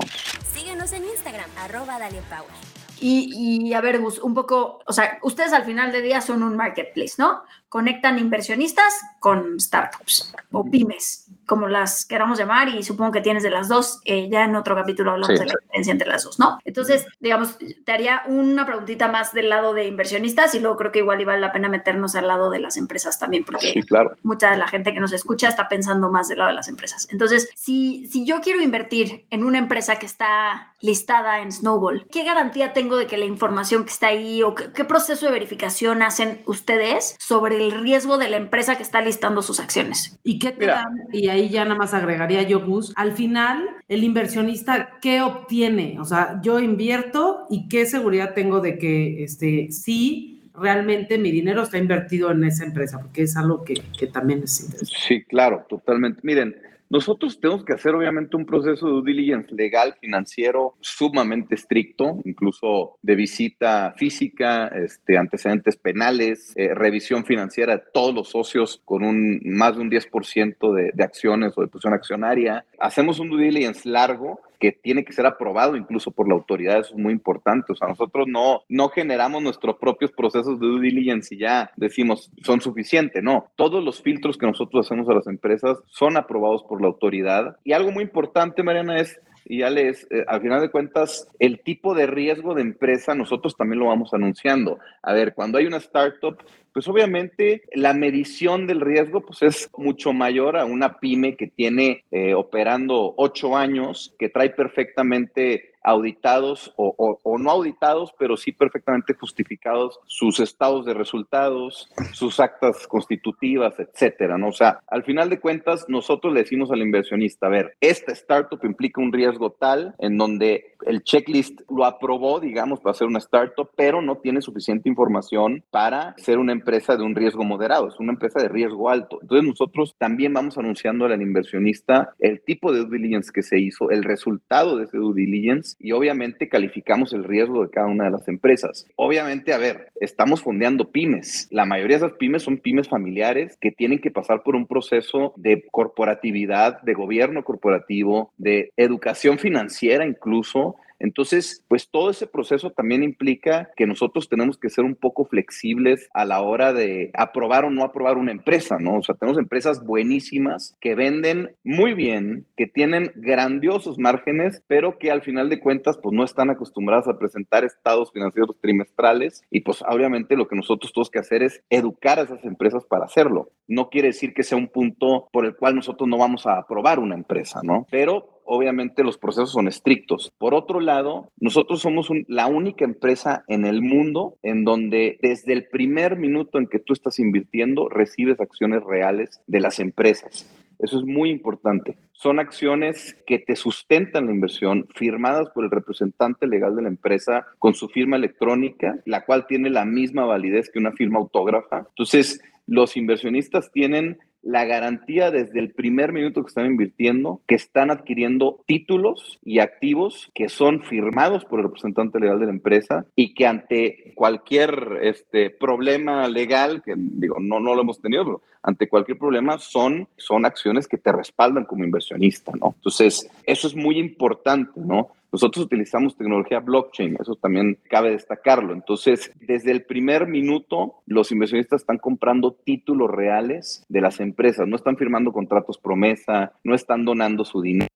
Síguenos 0.53 0.93
en 0.93 1.03
Instagram, 1.05 1.49
arroba 1.57 1.97
Power. 1.97 2.79
Y, 3.01 3.67
y, 3.67 3.73
a 3.73 3.81
ver, 3.81 3.99
Gus, 3.99 4.19
un 4.19 4.33
poco, 4.33 4.79
o 4.85 4.93
sea, 4.93 5.19
ustedes 5.23 5.53
al 5.53 5.63
final 5.63 5.91
de 5.91 6.01
día 6.01 6.19
son 6.19 6.43
un 6.43 6.57
marketplace, 6.57 7.13
¿no? 7.17 7.43
Conectan 7.69 8.19
inversionistas 8.19 9.01
con 9.19 9.59
startups 9.59 10.33
o 10.51 10.65
pymes, 10.65 11.31
como 11.49 11.67
las 11.67 12.05
queramos 12.05 12.37
llamar, 12.37 12.69
y 12.69 12.83
supongo 12.83 13.11
que 13.11 13.21
tienes 13.21 13.41
de 13.41 13.49
las 13.49 13.67
dos. 13.67 14.01
Eh, 14.05 14.29
ya 14.29 14.45
en 14.45 14.55
otro 14.55 14.75
capítulo 14.75 15.11
hablamos 15.11 15.35
sí. 15.35 15.43
de 15.43 15.49
la 15.49 15.55
diferencia 15.59 15.91
entre 15.91 16.07
las 16.07 16.23
dos, 16.23 16.37
¿no? 16.37 16.59
Entonces, 16.63 17.07
digamos, 17.19 17.57
te 17.57 17.91
haría 17.91 18.21
una 18.27 18.67
preguntita 18.67 19.07
más 19.07 19.33
del 19.33 19.49
lado 19.49 19.73
de 19.73 19.87
inversionistas 19.87 20.53
y 20.53 20.59
luego 20.59 20.77
creo 20.77 20.91
que 20.91 20.99
igual 20.99 21.25
vale 21.25 21.41
la 21.41 21.51
pena 21.51 21.67
meternos 21.67 22.13
al 22.13 22.27
lado 22.27 22.51
de 22.51 22.59
las 22.59 22.77
empresas 22.77 23.17
también, 23.17 23.43
porque 23.45 23.71
sí, 23.73 23.81
claro. 23.81 24.15
mucha 24.21 24.51
de 24.51 24.57
la 24.57 24.67
gente 24.67 24.93
que 24.93 24.99
nos 24.99 25.11
escucha 25.11 25.49
está 25.49 25.67
pensando 25.67 26.11
más 26.11 26.27
del 26.27 26.37
lado 26.37 26.49
de 26.49 26.55
las 26.55 26.67
empresas. 26.67 27.07
Entonces, 27.09 27.49
si, 27.55 28.05
si 28.11 28.25
yo 28.25 28.41
quiero 28.41 28.61
invertir 28.61 29.25
en 29.31 29.43
una 29.43 29.57
empresa 29.57 29.95
que 29.95 30.05
está 30.05 30.73
listada 30.81 31.39
en 31.39 31.51
Snowball, 31.51 32.05
¿qué 32.11 32.23
garantía 32.23 32.73
tengo 32.73 32.95
de 32.95 33.07
que 33.07 33.17
la 33.17 33.25
información 33.25 33.85
que 33.85 33.91
está 33.91 34.07
ahí 34.07 34.43
o 34.43 34.53
qué, 34.53 34.71
qué 34.71 34.85
proceso 34.85 35.25
de 35.25 35.31
verificación 35.31 36.03
hacen 36.03 36.43
ustedes 36.45 37.15
sobre 37.19 37.57
el 37.57 37.71
riesgo 37.71 38.19
de 38.19 38.29
la 38.29 38.37
empresa 38.37 38.77
que 38.77 38.83
está 38.83 39.01
listando 39.01 39.41
sus 39.41 39.59
acciones? 39.59 40.19
¿Y 40.23 40.37
qué 40.37 40.51
te 40.51 40.59
Mira. 40.59 40.75
dan? 40.75 41.07
Y 41.11 41.27
ahí 41.29 41.38
ya 41.47 41.63
nada 41.63 41.77
más 41.77 41.93
agregaría 41.93 42.43
yo, 42.43 42.65
Gus, 42.65 42.91
al 42.97 43.13
final, 43.13 43.63
el 43.87 44.03
inversionista, 44.03 44.97
¿qué 45.01 45.21
obtiene? 45.21 45.97
O 45.99 46.05
sea, 46.05 46.41
yo 46.43 46.59
invierto 46.59 47.45
y 47.49 47.69
qué 47.69 47.85
seguridad 47.85 48.33
tengo 48.33 48.59
de 48.59 48.77
que 48.77 49.23
este, 49.23 49.71
sí 49.71 50.51
realmente 50.53 51.17
mi 51.17 51.31
dinero 51.31 51.63
está 51.63 51.77
invertido 51.77 52.31
en 52.31 52.43
esa 52.43 52.65
empresa, 52.65 52.99
porque 52.99 53.23
es 53.23 53.37
algo 53.37 53.63
que, 53.63 53.75
que 53.97 54.07
también 54.07 54.43
es 54.43 54.59
interesante. 54.59 55.07
Sí, 55.07 55.23
claro, 55.23 55.65
totalmente. 55.69 56.19
Miren, 56.23 56.55
nosotros 56.89 57.39
tenemos 57.39 57.63
que 57.63 57.73
hacer 57.73 57.93
obviamente 57.93 58.35
un 58.35 58.45
proceso 58.45 58.87
de 58.87 58.93
due 58.93 59.13
diligence 59.13 59.53
legal, 59.53 59.95
financiero, 60.01 60.75
sumamente 60.81 61.53
estricto, 61.53 62.19
incluso 62.25 62.97
de 63.01 63.15
visita 63.15 63.93
física, 63.95 64.67
este, 64.69 65.17
antecedentes 65.17 65.75
penales, 65.77 66.53
eh, 66.55 66.73
revisión 66.73 67.25
financiera 67.25 67.77
de 67.77 67.83
todos 67.93 68.13
los 68.13 68.29
socios 68.29 68.81
con 68.85 69.03
un 69.03 69.39
más 69.43 69.75
de 69.75 69.81
un 69.81 69.91
10% 69.91 70.73
de, 70.73 70.91
de 70.93 71.03
acciones 71.03 71.53
o 71.55 71.61
de 71.61 71.67
posición 71.67 71.93
accionaria. 71.93 72.65
Hacemos 72.79 73.19
un 73.19 73.29
due 73.29 73.43
diligence 73.43 73.87
largo 73.87 74.41
que 74.59 74.71
tiene 74.71 75.05
que 75.05 75.13
ser 75.13 75.25
aprobado 75.25 75.75
incluso 75.75 76.11
por 76.11 76.27
la 76.27 76.35
autoridad, 76.35 76.79
eso 76.79 76.93
es 76.93 76.99
muy 76.99 77.13
importante. 77.13 77.71
O 77.71 77.75
sea, 77.75 77.87
nosotros 77.87 78.27
no, 78.27 78.61
no 78.67 78.89
generamos 78.89 79.41
nuestros 79.41 79.77
propios 79.77 80.11
procesos 80.11 80.59
de 80.59 80.67
due 80.67 80.81
diligence 80.81 81.33
y 81.33 81.39
ya 81.39 81.71
decimos 81.77 82.31
son 82.43 82.61
suficientes, 82.61 83.23
no. 83.23 83.51
Todos 83.55 83.83
los 83.83 84.01
filtros 84.01 84.37
que 84.37 84.45
nosotros 84.45 84.85
hacemos 84.85 85.07
a 85.09 85.13
las 85.13 85.27
empresas 85.27 85.77
son 85.87 86.17
aprobados 86.17 86.63
por 86.63 86.81
la 86.81 86.87
autoridad. 86.87 87.57
Y 87.63 87.71
algo 87.71 87.91
muy 87.91 88.03
importante, 88.03 88.63
Mariana, 88.63 88.99
es 88.99 89.19
y 89.45 89.59
ya 89.59 89.69
les, 89.71 90.05
eh, 90.11 90.23
al 90.27 90.41
final 90.41 90.61
de 90.61 90.69
cuentas, 90.69 91.27
el 91.39 91.61
tipo 91.61 91.95
de 91.95 92.05
riesgo 92.05 92.53
de 92.53 92.61
empresa 92.61 93.15
nosotros 93.15 93.55
también 93.57 93.79
lo 93.79 93.87
vamos 93.87 94.13
anunciando. 94.13 94.77
A 95.01 95.13
ver, 95.13 95.33
cuando 95.33 95.57
hay 95.57 95.65
una 95.65 95.77
startup, 95.77 96.37
pues 96.73 96.87
obviamente 96.87 97.63
la 97.73 97.93
medición 97.93 98.67
del 98.67 98.81
riesgo 98.81 99.25
pues 99.25 99.41
es 99.41 99.69
mucho 99.77 100.13
mayor 100.13 100.57
a 100.57 100.65
una 100.65 100.99
pyme 100.99 101.35
que 101.35 101.47
tiene 101.47 102.03
eh, 102.11 102.33
operando 102.33 103.13
ocho 103.17 103.55
años, 103.55 104.15
que 104.17 104.29
trae 104.29 104.49
perfectamente 104.49 105.69
auditados 105.83 106.73
o, 106.75 107.37
no 107.39 107.51
auditados, 107.51 108.13
pero 108.17 108.37
sí 108.37 108.51
perfectamente 108.51 109.13
justificados 109.13 109.99
sus 110.05 110.39
estados 110.39 110.85
de 110.85 110.93
resultados, 110.93 111.89
sus 112.11 112.39
actas 112.39 112.85
constitutivas, 112.87 113.79
etcétera, 113.79 114.37
¿no? 114.37 114.49
O 114.49 114.53
sea, 114.53 114.81
al 114.87 115.03
final 115.03 115.29
de 115.29 115.39
cuentas, 115.39 115.85
nosotros 115.87 116.33
le 116.33 116.41
decimos 116.41 116.71
al 116.71 116.81
inversionista, 116.81 117.47
a 117.47 117.49
ver, 117.49 117.77
esta 117.79 118.11
startup 118.11 118.59
implica 118.63 119.01
un 119.01 119.13
riesgo 119.13 119.51
tal 119.51 119.95
en 119.99 120.17
donde 120.17 120.75
el 120.85 121.03
checklist 121.03 121.61
lo 121.69 121.85
aprobó, 121.85 122.39
digamos, 122.39 122.79
para 122.81 122.93
ser 122.93 123.07
una 123.07 123.19
startup, 123.19 123.69
pero 123.75 124.01
no 124.01 124.17
tiene 124.17 124.41
suficiente 124.41 124.89
información 124.89 125.63
para 125.71 126.13
ser 126.17 126.39
una 126.39 126.51
empresa 126.59 126.95
de 126.95 127.03
un 127.03 127.15
riesgo 127.15 127.43
moderado, 127.43 127.87
es 127.87 127.99
una 127.99 128.13
empresa 128.13 128.41
de 128.41 128.49
riesgo 128.49 128.89
alto. 128.89 129.19
Entonces, 129.21 129.47
nosotros 129.47 129.95
también 129.97 130.33
vamos 130.33 130.57
anunciando 130.57 131.05
al 131.05 131.21
inversionista 131.21 132.13
el 132.19 132.41
tipo 132.41 132.71
de 132.71 132.79
due 132.79 132.97
diligence 132.97 133.31
que 133.33 133.43
se 133.43 133.59
hizo, 133.59 133.89
el 133.89 134.03
resultado 134.03 134.77
de 134.77 134.85
ese 134.85 134.97
due 134.97 135.15
diligence 135.15 135.75
y 135.79 135.91
obviamente 135.91 136.49
calificamos 136.49 137.13
el 137.13 137.23
riesgo 137.23 137.63
de 137.63 137.69
cada 137.69 137.87
una 137.87 138.05
de 138.05 138.11
las 138.11 138.27
empresas. 138.27 138.87
Obviamente, 138.95 139.53
a 139.53 139.57
ver, 139.57 139.91
estamos 139.99 140.41
fondeando 140.41 140.91
pymes. 140.91 141.47
La 141.51 141.65
mayoría 141.65 141.97
de 141.97 142.05
esas 142.05 142.17
pymes 142.17 142.43
son 142.43 142.57
pymes 142.57 142.87
familiares 142.87 143.57
que 143.59 143.71
tienen 143.71 143.99
que 143.99 144.11
pasar 144.11 144.43
por 144.43 144.55
un 144.55 144.67
proceso 144.67 145.33
de 145.37 145.65
corporatividad, 145.71 146.81
de 146.81 146.93
gobierno 146.93 147.43
corporativo, 147.43 148.31
de 148.37 148.71
educación 148.77 149.39
financiera 149.39 150.05
incluso, 150.05 150.75
entonces, 150.99 151.65
pues 151.67 151.89
todo 151.89 152.09
ese 152.09 152.27
proceso 152.27 152.71
también 152.71 153.03
implica 153.03 153.71
que 153.75 153.87
nosotros 153.87 154.29
tenemos 154.29 154.57
que 154.57 154.69
ser 154.69 154.83
un 154.83 154.95
poco 154.95 155.25
flexibles 155.25 156.09
a 156.13 156.25
la 156.25 156.41
hora 156.41 156.73
de 156.73 157.11
aprobar 157.13 157.65
o 157.65 157.69
no 157.69 157.83
aprobar 157.83 158.17
una 158.17 158.31
empresa, 158.31 158.77
¿no? 158.79 158.97
O 158.97 159.01
sea, 159.01 159.15
tenemos 159.15 159.39
empresas 159.39 159.83
buenísimas 159.83 160.75
que 160.79 160.95
venden 160.95 161.55
muy 161.63 161.93
bien, 161.93 162.45
que 162.57 162.67
tienen 162.67 163.11
grandiosos 163.15 163.97
márgenes, 163.97 164.63
pero 164.67 164.97
que 164.97 165.11
al 165.11 165.21
final 165.21 165.49
de 165.49 165.59
cuentas, 165.59 165.97
pues 166.01 166.15
no 166.15 166.23
están 166.23 166.49
acostumbradas 166.49 167.07
a 167.07 167.17
presentar 167.17 167.63
estados 167.63 168.11
financieros 168.11 168.55
trimestrales 168.61 169.43
y 169.49 169.61
pues 169.61 169.81
obviamente 169.87 170.35
lo 170.35 170.47
que 170.47 170.55
nosotros 170.55 170.91
tenemos 170.93 171.09
que 171.09 171.19
hacer 171.19 171.43
es 171.43 171.63
educar 171.69 172.19
a 172.19 172.23
esas 172.23 172.43
empresas 172.43 172.85
para 172.85 173.05
hacerlo. 173.05 173.51
No 173.67 173.89
quiere 173.89 174.09
decir 174.09 174.33
que 174.33 174.43
sea 174.43 174.57
un 174.57 174.67
punto 174.67 175.27
por 175.31 175.45
el 175.45 175.55
cual 175.55 175.75
nosotros 175.75 176.09
no 176.09 176.17
vamos 176.17 176.45
a 176.45 176.57
aprobar 176.57 176.99
una 176.99 177.15
empresa, 177.15 177.61
¿no? 177.63 177.87
Pero 177.89 178.38
obviamente 178.49 179.03
los 179.03 179.17
procesos 179.17 179.51
son 179.51 179.67
estrictos. 179.67 180.33
Por 180.39 180.55
otro 180.55 180.79
lado, 180.79 181.31
nosotros 181.39 181.81
somos 181.81 182.09
la 182.27 182.47
única 182.47 182.83
empresa 182.83 183.43
en 183.47 183.63
el 183.63 183.81
mundo 183.81 184.37
en 184.41 184.65
donde 184.65 185.19
desde 185.21 185.53
el 185.53 185.67
primer 185.67 186.17
minuto 186.17 186.57
en 186.57 186.67
que 186.67 186.79
tú 186.79 186.93
estás 186.93 187.19
invirtiendo 187.19 187.89
recibes 187.89 188.39
acciones 188.39 188.83
reales 188.83 189.39
de 189.45 189.59
las 189.59 189.79
empresas. 189.79 190.49
Eso 190.79 190.97
es 190.97 191.05
muy 191.05 191.29
importante. 191.29 191.97
Son 192.13 192.39
acciones 192.39 193.15
que 193.27 193.37
te 193.37 193.55
sustentan 193.55 194.25
la 194.25 194.31
inversión, 194.31 194.87
firmadas 194.95 195.49
por 195.49 195.65
el 195.65 195.71
representante 195.71 196.47
legal 196.47 196.75
de 196.75 196.81
la 196.81 196.87
empresa 196.87 197.45
con 197.59 197.75
su 197.75 197.87
firma 197.89 198.15
electrónica, 198.15 198.97
la 199.05 199.25
cual 199.25 199.45
tiene 199.45 199.69
la 199.69 199.85
misma 199.85 200.25
validez 200.25 200.71
que 200.71 200.79
una 200.79 200.93
firma 200.93 201.19
autógrafa. 201.19 201.85
Entonces, 201.89 202.41
los 202.65 202.97
inversionistas 202.97 203.71
tienen 203.71 204.19
la 204.41 204.65
garantía 204.65 205.31
desde 205.31 205.59
el 205.59 205.71
primer 205.71 206.13
minuto 206.13 206.41
que 206.41 206.47
están 206.47 206.65
invirtiendo, 206.65 207.41
que 207.47 207.55
están 207.55 207.91
adquiriendo 207.91 208.63
títulos 208.65 209.39
y 209.43 209.59
activos 209.59 210.31
que 210.33 210.49
son 210.49 210.81
firmados 210.83 211.45
por 211.45 211.59
el 211.59 211.65
representante 211.65 212.19
legal 212.19 212.39
de 212.39 212.45
la 212.45 212.51
empresa 212.51 213.05
y 213.15 213.33
que 213.33 213.45
ante 213.45 214.13
cualquier 214.15 214.99
este, 215.01 215.49
problema 215.49 216.27
legal, 216.27 216.81
que 216.83 216.93
digo, 216.97 217.37
no, 217.39 217.59
no 217.59 217.75
lo 217.75 217.81
hemos 217.81 218.01
tenido, 218.01 218.25
pero 218.25 218.41
ante 218.63 218.89
cualquier 218.89 219.17
problema 219.17 219.57
son, 219.57 220.07
son 220.17 220.45
acciones 220.45 220.87
que 220.87 220.97
te 220.97 221.11
respaldan 221.11 221.65
como 221.65 221.83
inversionista, 221.83 222.51
¿no? 222.59 222.73
Entonces, 222.75 223.29
eso 223.45 223.67
es 223.67 223.75
muy 223.75 223.97
importante, 223.97 224.79
¿no? 224.79 225.09
Nosotros 225.31 225.65
utilizamos 225.65 226.17
tecnología 226.17 226.59
blockchain, 226.59 227.17
eso 227.19 227.35
también 227.35 227.77
cabe 227.89 228.11
destacarlo. 228.11 228.73
Entonces, 228.73 229.31
desde 229.39 229.71
el 229.71 229.83
primer 229.83 230.27
minuto, 230.27 230.95
los 231.05 231.31
inversionistas 231.31 231.81
están 231.81 231.97
comprando 231.97 232.53
títulos 232.53 233.09
reales 233.11 233.85
de 233.89 234.01
las 234.01 234.19
empresas, 234.19 234.67
no 234.67 234.75
están 234.75 234.97
firmando 234.97 235.31
contratos 235.31 235.77
promesa, 235.77 236.53
no 236.63 236.73
están 236.73 237.05
donando 237.05 237.45
su 237.45 237.61
dinero, 237.61 237.87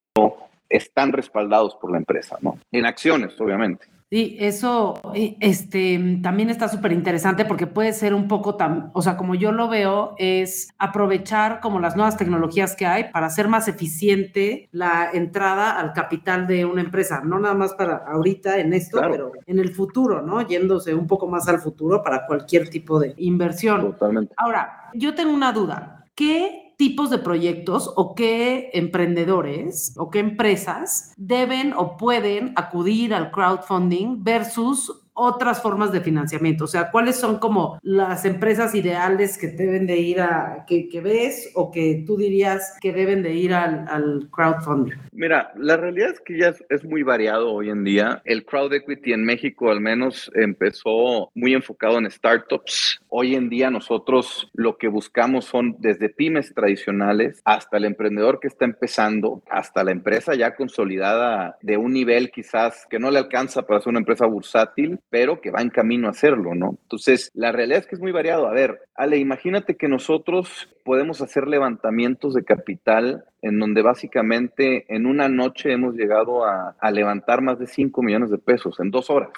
están 0.68 1.12
respaldados 1.12 1.74
por 1.76 1.90
la 1.90 1.98
empresa, 1.98 2.38
¿no? 2.40 2.58
En 2.70 2.86
acciones, 2.86 3.40
obviamente. 3.40 3.86
Sí, 4.10 4.36
eso 4.38 5.00
este, 5.40 6.20
también 6.22 6.50
está 6.50 6.68
súper 6.68 6.92
interesante 6.92 7.44
porque 7.44 7.66
puede 7.66 7.92
ser 7.92 8.14
un 8.14 8.28
poco, 8.28 8.54
tan, 8.54 8.90
o 8.94 9.02
sea, 9.02 9.16
como 9.16 9.34
yo 9.34 9.50
lo 9.50 9.68
veo, 9.68 10.14
es 10.18 10.68
aprovechar 10.78 11.60
como 11.60 11.80
las 11.80 11.96
nuevas 11.96 12.16
tecnologías 12.16 12.76
que 12.76 12.86
hay 12.86 13.10
para 13.10 13.26
hacer 13.26 13.48
más 13.48 13.66
eficiente 13.66 14.68
la 14.72 15.10
entrada 15.12 15.80
al 15.80 15.92
capital 15.92 16.46
de 16.46 16.64
una 16.64 16.82
empresa, 16.82 17.22
no 17.24 17.40
nada 17.40 17.54
más 17.54 17.74
para 17.74 17.96
ahorita 18.06 18.58
en 18.58 18.74
esto, 18.74 19.00
pero 19.10 19.32
en 19.46 19.58
el 19.58 19.74
futuro, 19.74 20.22
¿no? 20.22 20.46
Yéndose 20.46 20.94
un 20.94 21.06
poco 21.06 21.26
más 21.26 21.48
al 21.48 21.58
futuro 21.58 22.02
para 22.02 22.26
cualquier 22.26 22.68
tipo 22.68 23.00
de 23.00 23.14
inversión. 23.16 23.80
Totalmente. 23.80 24.34
Ahora, 24.36 24.90
yo 24.94 25.14
tengo 25.14 25.32
una 25.32 25.52
duda. 25.52 26.04
¿Qué 26.14 26.63
tipos 26.76 27.10
de 27.10 27.18
proyectos 27.18 27.92
o 27.96 28.14
qué 28.14 28.70
emprendedores 28.72 29.94
o 29.96 30.10
qué 30.10 30.18
empresas 30.18 31.12
deben 31.16 31.72
o 31.74 31.96
pueden 31.96 32.52
acudir 32.56 33.14
al 33.14 33.30
crowdfunding 33.30 34.22
versus 34.22 35.04
otras 35.14 35.62
formas 35.62 35.92
de 35.92 36.00
financiamiento? 36.00 36.64
O 36.64 36.66
sea, 36.66 36.90
¿cuáles 36.90 37.16
son 37.16 37.38
como 37.38 37.78
las 37.82 38.24
empresas 38.24 38.74
ideales 38.74 39.38
que 39.38 39.48
deben 39.48 39.86
de 39.86 39.96
ir 39.98 40.20
a, 40.20 40.64
que, 40.66 41.00
ves 41.02 41.50
o 41.54 41.70
que 41.70 42.04
tú 42.06 42.16
dirías 42.16 42.76
que 42.80 42.92
deben 42.92 43.22
de 43.22 43.34
ir 43.34 43.54
al, 43.54 44.28
crowdfunding? 44.30 44.94
Mira, 45.12 45.52
la 45.56 45.76
realidad 45.76 46.10
es 46.10 46.20
que 46.20 46.38
ya 46.38 46.54
es, 46.68 46.84
muy 46.84 47.02
variado 47.02 47.52
hoy 47.52 47.70
en 47.70 47.84
día. 47.84 48.20
El 48.24 48.44
crowd 48.44 48.72
equity 48.74 49.12
en 49.12 49.24
México 49.24 49.70
al 49.70 49.80
menos 49.80 50.30
empezó 50.34 51.30
muy 51.34 51.54
enfocado 51.54 51.98
en 51.98 52.10
startups. 52.10 53.00
Hoy 53.16 53.36
en 53.36 53.48
día 53.48 53.70
nosotros 53.70 54.50
lo 54.54 54.76
que 54.76 54.88
buscamos 54.88 55.44
son 55.44 55.76
desde 55.78 56.08
pymes 56.08 56.52
tradicionales 56.52 57.40
hasta 57.44 57.76
el 57.76 57.84
emprendedor 57.84 58.40
que 58.40 58.48
está 58.48 58.64
empezando, 58.64 59.40
hasta 59.48 59.84
la 59.84 59.92
empresa 59.92 60.34
ya 60.34 60.56
consolidada 60.56 61.56
de 61.62 61.76
un 61.76 61.92
nivel 61.92 62.32
quizás 62.32 62.88
que 62.90 62.98
no 62.98 63.12
le 63.12 63.20
alcanza 63.20 63.62
para 63.62 63.78
ser 63.78 63.90
una 63.90 64.00
empresa 64.00 64.26
bursátil, 64.26 64.98
pero 65.10 65.40
que 65.40 65.52
va 65.52 65.62
en 65.62 65.70
camino 65.70 66.08
a 66.08 66.10
hacerlo, 66.10 66.56
¿no? 66.56 66.76
Entonces, 66.82 67.30
la 67.34 67.52
realidad 67.52 67.78
es 67.78 67.86
que 67.86 67.94
es 67.94 68.00
muy 68.00 68.10
variado. 68.10 68.48
A 68.48 68.52
ver, 68.52 68.80
Ale, 68.96 69.18
imagínate 69.18 69.76
que 69.76 69.86
nosotros 69.86 70.74
podemos 70.84 71.20
hacer 71.20 71.46
levantamientos 71.46 72.34
de 72.34 72.42
capital 72.42 73.24
en 73.42 73.60
donde 73.60 73.82
básicamente 73.82 74.92
en 74.92 75.06
una 75.06 75.28
noche 75.28 75.72
hemos 75.72 75.94
llegado 75.94 76.44
a, 76.44 76.74
levantar 76.90 77.42
más 77.42 77.60
de 77.60 77.68
5 77.68 78.02
millones 78.02 78.30
de 78.30 78.38
pesos 78.38 78.80
en 78.80 78.90
dos 78.90 79.08
horas 79.08 79.30